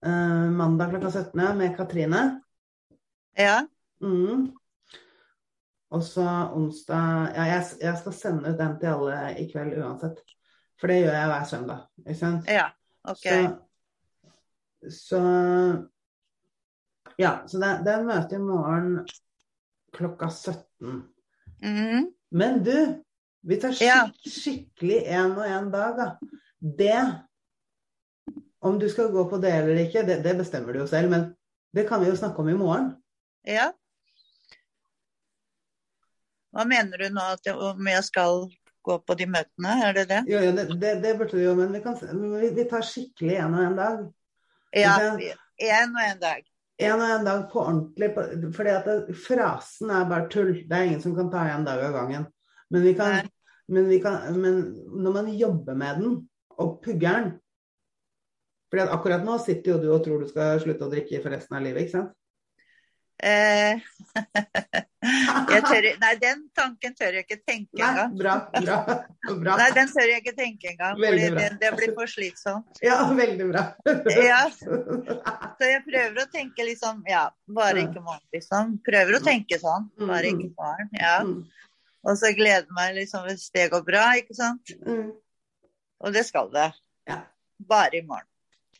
eh, 0.06 0.50
mandag 0.50 0.90
klokka 0.92 1.10
17 1.10 1.58
med 1.58 1.76
Katrine. 1.76 2.22
Ja. 3.38 3.66
Mm. 4.02 4.48
Og 5.90 6.02
så 6.04 6.24
onsdag 6.52 7.32
Ja, 7.34 7.46
jeg, 7.48 7.64
jeg 7.80 7.98
skal 7.98 8.12
sende 8.12 8.50
ut 8.52 8.58
den 8.58 8.74
til 8.80 8.92
alle 8.92 9.20
i 9.40 9.46
kveld 9.50 9.78
uansett. 9.80 10.20
For 10.78 10.90
det 10.90 11.00
gjør 11.02 11.16
jeg 11.16 11.30
hver 11.30 11.46
søndag. 11.48 11.86
Ikke 12.04 12.18
sant? 12.18 12.50
Ja. 12.50 12.68
OK. 13.08 13.24
Så, 13.24 14.90
så 14.98 15.22
Ja, 17.18 17.32
så 17.46 17.58
det, 17.58 17.72
det 17.86 17.94
er 17.94 18.04
møte 18.06 18.36
i 18.36 18.42
morgen 18.42 19.00
klokka 19.96 20.28
17. 20.30 21.02
Mhm. 21.64 22.12
Men 22.30 22.60
du, 22.62 22.74
vi 23.48 23.56
tar 23.56 23.72
skik 23.72 24.28
skikkelig 24.28 25.00
én 25.08 25.32
og 25.32 25.46
én 25.48 25.70
dag, 25.72 25.96
da. 25.96 26.08
Det 26.60 26.98
Om 28.60 28.78
du 28.78 28.88
skal 28.90 29.12
gå 29.14 29.24
på 29.30 29.38
det 29.42 29.52
eller 29.54 29.82
ikke, 29.84 30.02
det, 30.06 30.22
det 30.24 30.34
bestemmer 30.38 30.74
du 30.74 30.82
jo 30.82 30.86
selv, 30.90 31.10
men 31.12 31.28
det 31.74 31.86
kan 31.88 32.00
vi 32.02 32.08
jo 32.10 32.16
snakke 32.18 32.42
om 32.42 32.48
i 32.50 32.56
morgen. 32.58 32.90
Ja. 33.46 33.70
Hva 36.54 36.64
mener 36.66 36.98
du 36.98 37.12
nå 37.14 37.24
at 37.36 37.46
jeg, 37.46 37.54
om 37.54 37.90
jeg 37.90 38.04
skal 38.06 38.46
gå 38.88 38.98
på 39.04 39.16
de 39.20 39.26
møtene, 39.30 39.74
er 39.84 39.96
det 39.96 40.06
det? 40.10 40.20
Jo, 40.30 40.40
jo, 40.42 40.52
det, 40.56 40.66
det, 40.80 40.92
det 41.04 41.16
burde 41.18 41.36
du 41.36 41.42
jo, 41.42 41.54
men 41.58 41.74
vi, 41.74 41.82
kan, 41.84 41.98
vi, 42.00 42.52
vi 42.56 42.64
tar 42.70 42.86
skikkelig 42.86 43.36
én 43.44 43.56
og 43.56 43.64
én 43.66 43.76
dag. 43.78 44.06
Ja. 44.76 44.94
Én 45.58 45.94
og 45.94 46.04
én 46.06 46.22
dag. 46.22 46.46
En 46.78 47.02
og 47.02 47.10
en 47.10 47.26
dag 47.26 47.44
på 47.52 47.60
ordentlig, 47.62 48.08
på, 48.14 48.24
fordi 48.54 48.70
at 48.70 48.86
det, 48.86 49.16
frasen 49.26 49.90
er 49.90 50.08
bare 50.10 50.28
tull. 50.32 50.54
Det 50.68 50.76
er 50.76 50.88
ingen 50.88 51.02
som 51.02 51.16
kan 51.16 51.30
ta 51.32 51.44
en 51.50 51.66
dag 51.66 51.82
av 51.88 51.96
gangen. 51.96 52.28
Men, 52.70 52.84
vi 52.84 52.94
kan, 52.94 53.28
men, 53.68 53.88
vi 53.90 53.98
kan, 54.02 54.38
men 54.38 54.60
når 55.02 55.16
man 55.16 55.30
jobber 55.34 55.78
med 55.78 56.02
den, 56.02 56.16
og 56.58 56.80
pugger 56.84 57.18
den 57.18 57.32
fordi 58.68 58.84
at 58.84 58.94
akkurat 58.94 59.24
nå 59.24 59.38
sitter 59.42 59.74
jo 59.74 59.82
du 59.82 59.90
og 59.96 60.04
tror 60.04 60.22
du 60.24 60.28
skal 60.30 60.60
slutte 60.62 60.84
å 60.86 60.92
drikke 60.92 61.22
for 61.24 61.32
resten 61.34 61.56
av 61.58 61.64
livet, 61.66 61.86
ikke 61.86 61.98
sant? 61.98 62.14
Eh, 63.18 63.80
jeg 65.50 65.62
tør, 65.66 65.86
nei, 65.98 66.10
den 66.22 66.44
tanken 66.54 66.92
tør 66.94 67.16
jeg 67.16 67.24
ikke 67.24 67.38
tenke 67.42 67.80
Nei, 67.80 67.88
engang. 67.88 68.12
bra, 68.20 68.34
bra, 68.54 68.76
bra. 69.40 69.56
Nei, 69.58 69.66
den 69.74 69.90
tør 69.90 70.06
jeg 70.12 70.22
ikke 70.22 70.34
tenke 70.38 70.70
engang. 70.70 71.00
Det, 71.02 71.48
det 71.64 71.72
blir 71.80 71.94
for 71.96 72.12
slitsomt. 72.12 72.78
Ja, 72.84 73.00
veldig 73.18 73.48
bra. 73.50 73.64
Ja. 74.14 74.38
Så 74.54 75.66
jeg 75.66 75.82
prøver 75.88 76.22
å 76.22 76.28
tenke 76.30 76.68
liksom 76.68 77.02
Ja, 77.10 77.24
bare 77.50 77.82
ikke 77.88 78.04
morgen, 78.04 78.22
liksom. 78.36 78.76
Prøver 78.86 79.18
å 79.18 79.22
tenke 79.26 79.58
sånn. 79.64 79.90
Bare 79.98 80.30
ikke 80.30 80.52
morgen. 80.54 80.94
Ja. 80.94 81.16
Mm, 81.26 81.42
Og 82.06 82.20
så 82.22 82.30
gleder 82.38 82.70
meg 82.78 82.94
liksom 83.00 83.26
hvis 83.26 83.48
det 83.50 83.66
går 83.74 83.82
bra, 83.88 84.04
ikke 84.22 84.38
sant. 84.38 84.76
mm, 84.86 85.08
Og 86.06 86.14
det 86.14 86.22
skal 86.30 86.54
det. 86.54 86.70
Bare 87.66 87.98
i 87.98 88.06
morgen. 88.06 88.27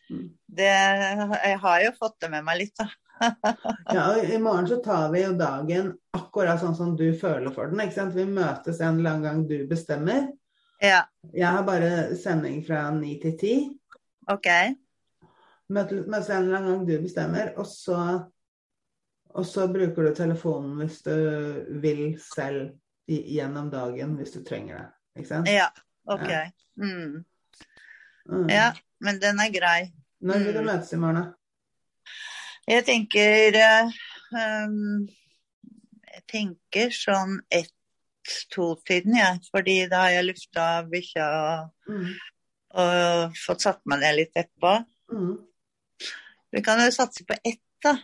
Det, 0.09 0.69
jeg 0.69 1.59
har 1.63 1.85
jo 1.85 1.93
fått 1.99 2.17
det 2.25 2.31
med 2.33 2.47
meg 2.47 2.63
litt, 2.65 2.75
da. 2.79 2.89
Ja, 3.95 4.05
og 4.15 4.29
I 4.31 4.39
morgen 4.39 4.69
så 4.71 4.79
tar 4.83 5.09
vi 5.13 5.25
jo 5.25 5.33
dagen 5.37 5.91
akkurat 6.15 6.61
sånn 6.63 6.77
som 6.79 6.93
du 6.97 7.09
føler 7.19 7.51
for 7.55 7.71
den. 7.71 7.81
ikke 7.83 7.97
sant? 7.97 8.15
Vi 8.15 8.25
møtes 8.25 8.81
en 8.81 9.01
eller 9.01 9.17
annen 9.17 9.27
gang 9.27 9.41
du 9.51 9.57
bestemmer. 9.71 10.29
Ja, 10.81 11.03
Jeg 11.35 11.51
har 11.51 11.65
bare 11.67 12.15
sending 12.17 12.61
fra 12.67 12.85
ni 12.95 13.17
til 13.23 13.35
ti. 13.41 13.55
OK. 14.31 14.47
Møtes 15.75 16.07
møtes 16.07 16.31
en 16.31 16.47
eller 16.47 16.61
annen 16.61 16.71
gang 16.71 16.85
du 16.87 16.95
bestemmer, 17.03 17.51
og 17.59 17.67
så, 17.67 17.99
og 19.35 19.47
så 19.47 19.67
bruker 19.73 20.07
du 20.07 20.15
telefonen 20.15 20.79
hvis 20.79 21.03
du 21.05 21.17
vil 21.83 22.05
selv 22.23 22.77
gjennom 23.09 23.71
dagen 23.73 24.15
hvis 24.21 24.37
du 24.37 24.45
trenger 24.47 24.79
det. 24.79 24.87
Ikke 25.19 25.33
sant? 25.33 25.51
Ja, 25.51 25.67
OK. 26.07 26.31
Mm. 26.79 27.25
Mm. 28.29 28.47
Ja, 28.53 28.71
men 29.01 29.21
den 29.23 29.39
er 29.41 29.51
grei. 29.55 29.93
Når 30.21 30.39
vil 30.45 30.55
du 30.55 30.61
Mm. 30.61 30.67
møtes 30.67 30.93
i 30.93 30.97
morgen, 30.97 31.17
da? 31.17 31.33
Jeg 32.69 32.85
tenker 32.85 33.57
um, 34.33 35.09
Jeg 36.15 36.23
tenker 36.29 36.91
sånn 36.93 37.39
ett-to-tiden, 37.55 39.15
jeg. 39.17 39.39
Fordi 39.55 39.77
da 39.89 40.01
har 40.03 40.11
jeg 40.17 40.25
lufta 40.27 40.65
bikkja 40.91 41.29
og, 41.29 41.71
Mm. 41.89 42.09
og 42.75 43.33
fått 43.47 43.61
satt 43.63 43.81
meg 43.87 44.01
ned 44.01 44.17
litt 44.17 44.35
etterpå. 44.37 44.85
Mm. 45.13 45.39
Vi 46.53 46.61
kan 46.63 46.79
jo 46.85 46.91
satse 46.91 47.25
på 47.25 47.37
ett, 47.45 47.61
da. 47.83 47.95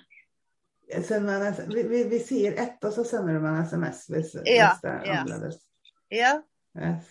Vi, 1.74 1.82
vi, 1.82 2.04
vi 2.04 2.18
sier 2.20 2.54
ett, 2.60 2.78
og 2.84 2.92
så 2.92 3.04
sender 3.08 3.34
du 3.34 3.40
meg 3.40 3.58
en 3.58 3.66
SMS 3.66 4.06
hvis, 4.08 4.34
Ja, 4.46 4.70
hvis 4.74 4.80
det 4.82 4.90
er 4.90 5.04
ja. 5.06 5.20
annerledes. 5.20 5.60
Ja, 6.10 6.42
Yes. 6.76 7.04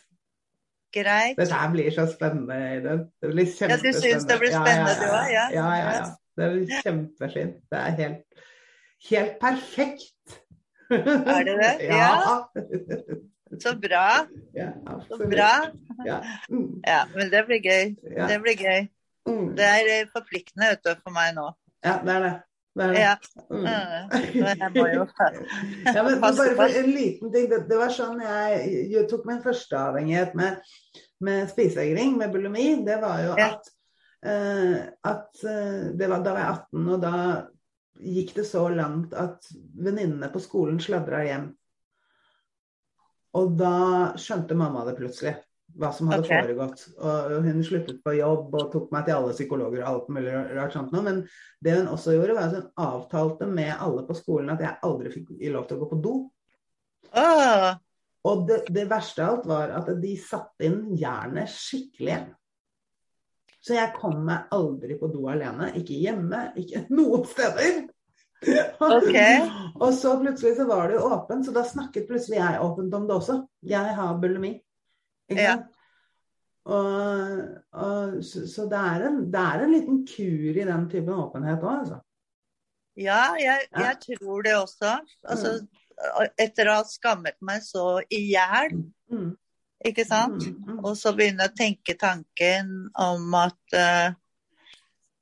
Greit. 0.93 1.37
Dette 1.39 1.59
blir 1.73 1.89
så 1.95 2.05
spennende, 2.11 2.57
Iden. 2.77 3.03
Det 3.21 3.29
blir 3.33 3.45
Ja, 3.45 3.51
du 3.51 3.57
kjempespennende. 3.57 4.01
syns 4.03 4.25
det 4.29 4.39
blir 4.39 4.53
spennende, 4.55 4.93
du 5.01 5.07
òg? 5.09 5.31
Ja. 5.33 5.45
Ja, 5.57 5.67
ja, 5.79 5.91
ja. 5.97 6.05
Det 6.37 6.51
blir 6.53 6.81
kjempefint. 6.85 7.57
Det 7.71 7.79
er 7.79 7.97
helt, 7.99 8.45
helt 9.09 9.35
perfekt. 9.41 10.39
Er 10.89 11.43
det 11.49 11.55
det? 11.61 11.73
Ja. 11.93 12.43
Så 13.61 13.75
bra. 13.77 14.05
ja 14.57 14.69
Så 15.09 15.17
bra. 15.29 15.51
Ja. 16.05 16.19
Mm, 16.49 16.81
Ja, 16.87 17.03
men 17.15 17.29
det 17.31 17.43
blir 17.45 17.61
gøy. 17.61 17.93
Det 18.29 18.39
blir 18.41 18.57
gøy. 18.57 18.87
Mm. 19.29 19.51
Det 19.55 19.65
er 19.65 19.89
eh, 19.99 20.07
forpliktende 20.11 20.71
vet 20.73 20.81
du, 20.85 20.95
for 21.03 21.13
meg 21.15 21.35
nå. 21.37 21.45
ja, 21.85 21.99
det 22.05 22.15
er 22.15 22.19
det. 22.25 22.33
Det, 22.75 22.87
det. 22.89 22.99
Ja. 23.01 23.15
Mm. 23.53 23.65
Jeg 24.63 24.71
må 24.73 24.87
jo 24.89 25.05
Ja, 25.85 26.03
men 26.03 26.19
bare 26.21 26.55
for 26.57 26.77
en 26.81 26.89
liten 26.91 27.31
ting. 27.33 27.47
Det, 27.51 27.59
det 27.69 27.77
var 27.77 27.93
sånn 27.93 28.21
jeg, 28.23 28.71
jeg 28.93 29.07
tok 29.11 29.27
min 29.29 29.43
første 29.43 29.77
avhengighet 29.77 30.33
med, 30.39 30.61
med 31.23 31.49
spisevegring, 31.51 32.15
med 32.17 32.33
bulimi. 32.33 32.67
Det 32.85 32.97
var 33.03 33.21
jo 33.27 33.35
Ja. 33.37 33.49
at, 33.53 33.69
eh, 34.25 34.77
at 35.13 35.43
eh, 35.45 35.91
det 35.93 36.09
var, 36.09 36.23
Da 36.25 36.33
var 36.33 36.45
jeg 36.45 36.55
18, 36.57 36.87
og 36.95 37.03
da 37.03 37.15
gikk 38.03 38.33
det 38.39 38.47
så 38.49 38.65
langt 38.73 39.13
at 39.13 39.45
venninnene 39.53 40.31
på 40.33 40.41
skolen 40.41 40.81
sladra 40.81 41.21
hjem. 41.27 41.51
Og 43.37 43.53
da 43.57 43.75
skjønte 44.19 44.57
mamma 44.57 44.83
det 44.89 44.97
plutselig, 44.97 45.37
hva 45.79 45.89
som 45.95 46.09
hadde 46.11 46.25
okay. 46.25 46.43
foregått. 46.43 46.83
Og 47.01 47.47
hun 47.47 47.63
sluttet 47.65 48.01
på 48.05 48.15
jobb 48.17 48.53
og 48.57 48.69
tok 48.73 48.91
meg 48.93 49.07
til 49.07 49.17
alle 49.17 49.33
psykologer 49.35 49.81
og 49.81 49.89
alt 49.89 50.11
mulig 50.13 50.35
rart 50.57 50.75
sånt 50.75 50.93
noe. 50.93 51.05
Men 51.05 51.23
det 51.63 51.77
hun 51.79 51.89
også 51.93 52.17
gjorde, 52.17 52.37
var 52.37 52.51
at 52.51 52.59
hun 52.59 52.85
avtalte 52.87 53.49
med 53.49 53.73
alle 53.73 54.05
på 54.07 54.17
skolen 54.17 54.53
at 54.53 54.63
jeg 54.63 54.79
aldri 54.89 55.13
fikk 55.13 55.33
lov 55.53 55.67
til 55.69 55.79
å 55.79 55.83
gå 55.83 55.89
på 55.93 56.03
do. 56.03 56.13
Åh, 57.13 57.71
Og 58.29 58.45
det, 58.47 58.61
det 58.73 58.87
verste 58.89 59.25
av 59.25 59.33
alt 59.33 59.49
var 59.49 59.73
at 59.81 59.91
de 60.01 60.13
satte 60.19 60.69
inn 60.69 60.93
jernet 60.97 61.51
skikkelig. 61.51 62.21
Så 63.63 63.77
jeg 63.77 63.95
kom 63.95 64.25
meg 64.27 64.51
aldri 64.51 64.97
på 64.99 65.07
do 65.11 65.27
alene. 65.31 65.71
Ikke 65.79 65.95
hjemme, 65.95 66.49
ikke 66.59 66.85
noen 66.97 67.25
steder. 67.29 67.83
Okay. 68.43 69.39
og 69.83 69.93
så 69.95 70.17
plutselig 70.19 70.57
så 70.57 70.67
var 70.67 70.89
det 70.89 70.97
jo 70.97 71.07
åpent, 71.15 71.45
så 71.47 71.53
da 71.55 71.63
snakket 71.67 72.09
plutselig 72.09 72.41
jeg 72.41 72.63
åpent 72.63 72.95
om 72.97 73.07
det 73.07 73.15
også. 73.15 73.39
Jeg 73.63 73.95
har 73.97 74.17
bulimi. 74.19 74.57
Ikke 75.31 75.47
Ja. 75.47 75.55
Og, 76.63 77.39
og, 77.75 78.11
så, 78.23 78.45
så 78.47 78.65
det, 78.71 78.79
er 78.79 79.07
en, 79.09 79.17
det 79.33 79.39
er 79.39 79.63
en 79.65 79.73
liten 79.73 79.97
kur 80.07 80.59
i 80.61 80.63
den 80.63 80.85
typen 80.91 81.11
åpenhet 81.11 81.59
òg, 81.59 81.81
altså. 81.81 81.97
ja, 82.95 83.33
jeg, 83.35 83.65
jeg 83.73 83.97
tror 84.05 84.45
det 84.45 84.53
også. 84.55 84.93
Altså, 85.27 85.51
etter 86.39 86.69
å 86.71 86.77
ha 86.77 86.85
skammet 86.87 87.35
meg 87.43 87.65
så 87.65 87.99
i 88.07 88.21
hjel, 88.31 88.77
Mm, 89.13 89.35
ikke 89.85 90.05
sant? 90.07 90.41
mm, 90.41 90.61
mm. 90.71 90.77
Og 90.87 90.95
så 90.97 91.11
begynne 91.13 91.45
å 91.45 91.53
tenke 91.53 91.93
tanken 91.99 92.71
om 92.97 93.35
at 93.37 93.75
uh, 93.77 94.15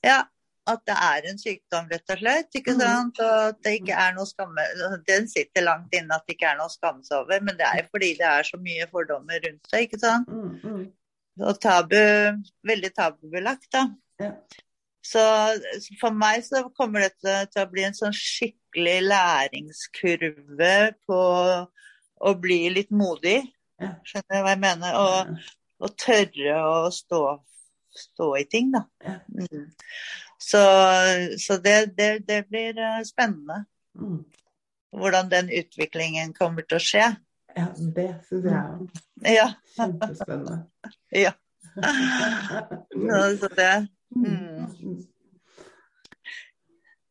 Ja, 0.06 0.22
at 0.67 0.82
det 0.86 0.95
er 0.95 1.26
en 1.32 1.38
sykdom, 1.41 1.88
rett 1.89 2.10
og 2.13 2.17
slett. 2.19 2.50
ikke 2.56 2.74
Mhm. 2.76 2.80
sant? 2.82 3.19
Og 3.19 3.47
at 3.50 3.62
det 3.63 3.82
ikke 3.82 3.95
er 3.97 4.13
noe 4.13 4.26
skamme 4.30 4.65
Den 5.08 5.28
sitter 5.28 5.62
langt 5.65 5.93
inne 5.93 6.13
at 6.15 6.26
det 6.28 6.36
ikke 6.38 6.52
er 6.52 6.58
noe 6.58 6.67
å 6.69 6.76
skamme 6.76 7.04
seg 7.04 7.17
over, 7.24 7.39
men 7.41 7.58
det 7.58 7.65
er 7.65 7.88
fordi 7.89 8.12
det 8.17 8.28
er 8.30 8.43
så 8.43 8.58
mye 8.62 8.88
fordommer 8.91 9.39
rundt 9.45 9.71
det, 9.71 9.82
ikke 9.89 10.00
sant? 10.00 10.28
Mm, 10.30 10.60
mm. 10.63 10.91
Og 11.41 11.60
tabu 11.60 11.95
Veldig 12.67 12.93
tabubelagt, 12.93 13.71
da. 13.71 13.88
Ja. 14.19 14.32
Så 15.04 15.19
for 16.00 16.12
meg 16.13 16.43
så 16.45 16.69
kommer 16.78 17.00
dette 17.08 17.47
til 17.52 17.63
å 17.65 17.71
bli 17.71 17.84
en 17.88 17.93
sånn 17.97 18.13
skikkelig 18.13 19.00
læringskurve 19.10 20.93
på 21.08 21.21
å 22.21 22.34
bli 22.39 22.69
litt 22.69 22.91
modig. 22.93 23.41
Skjønner 23.82 24.30
du 24.30 24.43
hva 24.45 24.52
jeg 24.54 24.62
mener? 24.62 24.93
Og, 24.93 25.39
og 25.82 25.95
tørre 25.97 26.58
å 26.62 26.91
stå, 26.93 27.21
stå 27.97 28.28
i 28.38 28.43
ting, 28.45 28.69
da. 28.76 28.84
Mm. 29.34 29.71
Så, 30.41 30.62
så 31.38 31.58
det, 31.62 31.75
det, 31.97 32.08
det 32.27 32.39
blir 32.49 32.77
eh, 32.82 33.04
spennende 33.06 33.65
Mm. 33.95 34.23
hvordan 34.95 35.27
den 35.32 35.49
utviklingen 35.51 36.34
kommer 36.34 36.63
til 36.63 36.77
å 36.77 36.84
skje. 36.84 37.06
Ja, 37.58 37.65
det 37.95 38.06
syns 38.30 38.45
jeg 38.47 38.54
er 38.56 39.34
Ja. 39.36 39.47
kjempespennende. 39.75 40.62
Ja. 41.25 41.34
Så, 41.75 43.38
så 43.41 43.49
det 43.56 43.88
Mm. 44.12 44.67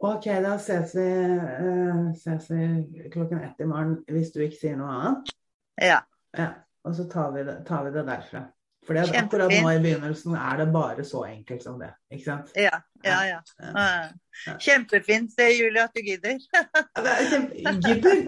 Ok, 0.01 0.25
da 0.45 0.55
ses 0.59 0.95
vi, 0.97 1.05
eh, 1.05 2.13
ses 2.17 2.51
vi 2.51 3.09
klokken 3.13 3.41
ett 3.45 3.61
i 3.61 3.65
morgen 3.69 3.99
hvis 4.09 4.33
du 4.35 4.41
ikke 4.45 4.57
sier 4.61 4.77
noe 4.81 4.89
annet. 4.97 5.33
Ja. 5.81 6.01
Ja, 6.37 6.49
Og 6.85 6.95
så 6.97 7.05
tar 7.13 7.31
vi 7.35 7.45
det, 7.45 7.59
tar 7.69 7.85
vi 7.85 7.91
det 7.93 8.07
derfra. 8.09 8.43
For 8.91 8.99
akkurat 8.99 9.53
nå 9.55 9.69
i 9.71 9.79
begynnelsen 9.79 10.33
er 10.35 10.57
det 10.59 10.65
bare 10.75 11.05
så 11.07 11.21
enkelt 11.29 11.63
som 11.63 11.77
det. 11.79 11.93
Ikke 12.11 12.25
sant? 12.25 12.49
Ja, 12.59 12.81
ja, 13.07 13.19
ja. 13.29 13.37
Ja. 13.63 14.57
Kjempefint, 14.59 15.31
det, 15.39 15.47
Julie, 15.61 15.85
at 15.85 15.95
du 15.95 16.01
gidder. 16.03 16.41
Det 17.05 17.13
er. 17.15 17.79
Gidder! 17.85 18.17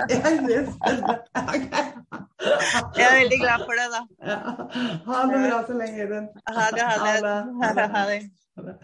Jeg 2.92 3.02
er 3.02 3.10
er 3.10 3.18
veldig 3.18 3.40
glad 3.40 3.66
for 3.66 3.74
det, 3.78 3.88
da. 3.96 4.02
Ja. 4.30 4.38
Ha 5.08 5.18
det 5.32 5.42
bra 5.48 5.58
så 5.66 5.74
lenge, 5.82 6.06
Idun. 6.06 6.30
Ha 6.46 6.68
det, 6.76 6.86
ha 6.86 7.10
det. 7.26 7.34
Ha 7.62 7.72
det. 7.80 7.88
Ha 7.96 8.62
det. 8.68 8.78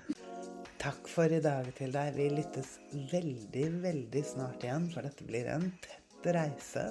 Takk 0.83 1.09
for 1.15 1.31
i 1.31 1.41
dag 1.43 1.73
til 1.79 1.95
deg. 1.95 2.13
Vi 2.19 2.29
lyttes 2.41 2.75
veldig, 3.15 3.67
veldig 3.87 4.27
snart 4.27 4.67
igjen, 4.67 4.91
for 4.95 5.07
dette 5.07 5.31
blir 5.31 5.51
en 5.55 5.71
tett 5.87 6.31
reise. 6.35 6.91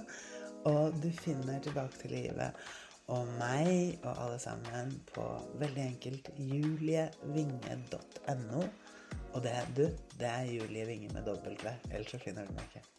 Og 0.68 0.96
du 1.04 1.12
finner 1.24 1.60
tilbake 1.64 2.04
til 2.04 2.16
livet 2.22 2.68
og 3.08 3.28
meg 3.40 4.00
og 4.04 4.24
alle 4.24 4.40
sammen 4.40 5.04
på 5.14 5.42
veldig 5.62 5.84
enkelt 5.86 6.30
julievinge.no. 6.38 8.64
Og 9.34 9.44
det, 9.44 9.52
du, 9.78 9.82
det 10.20 10.28
er 10.28 10.52
Julie 10.52 10.88
Vinge 10.88 11.14
med 11.14 11.24
V. 11.24 11.28
ellers 11.92 12.12
så 12.12 12.18
finner 12.20 12.46
du 12.46 12.52
meg 12.58 12.64
ikke. 12.70 12.97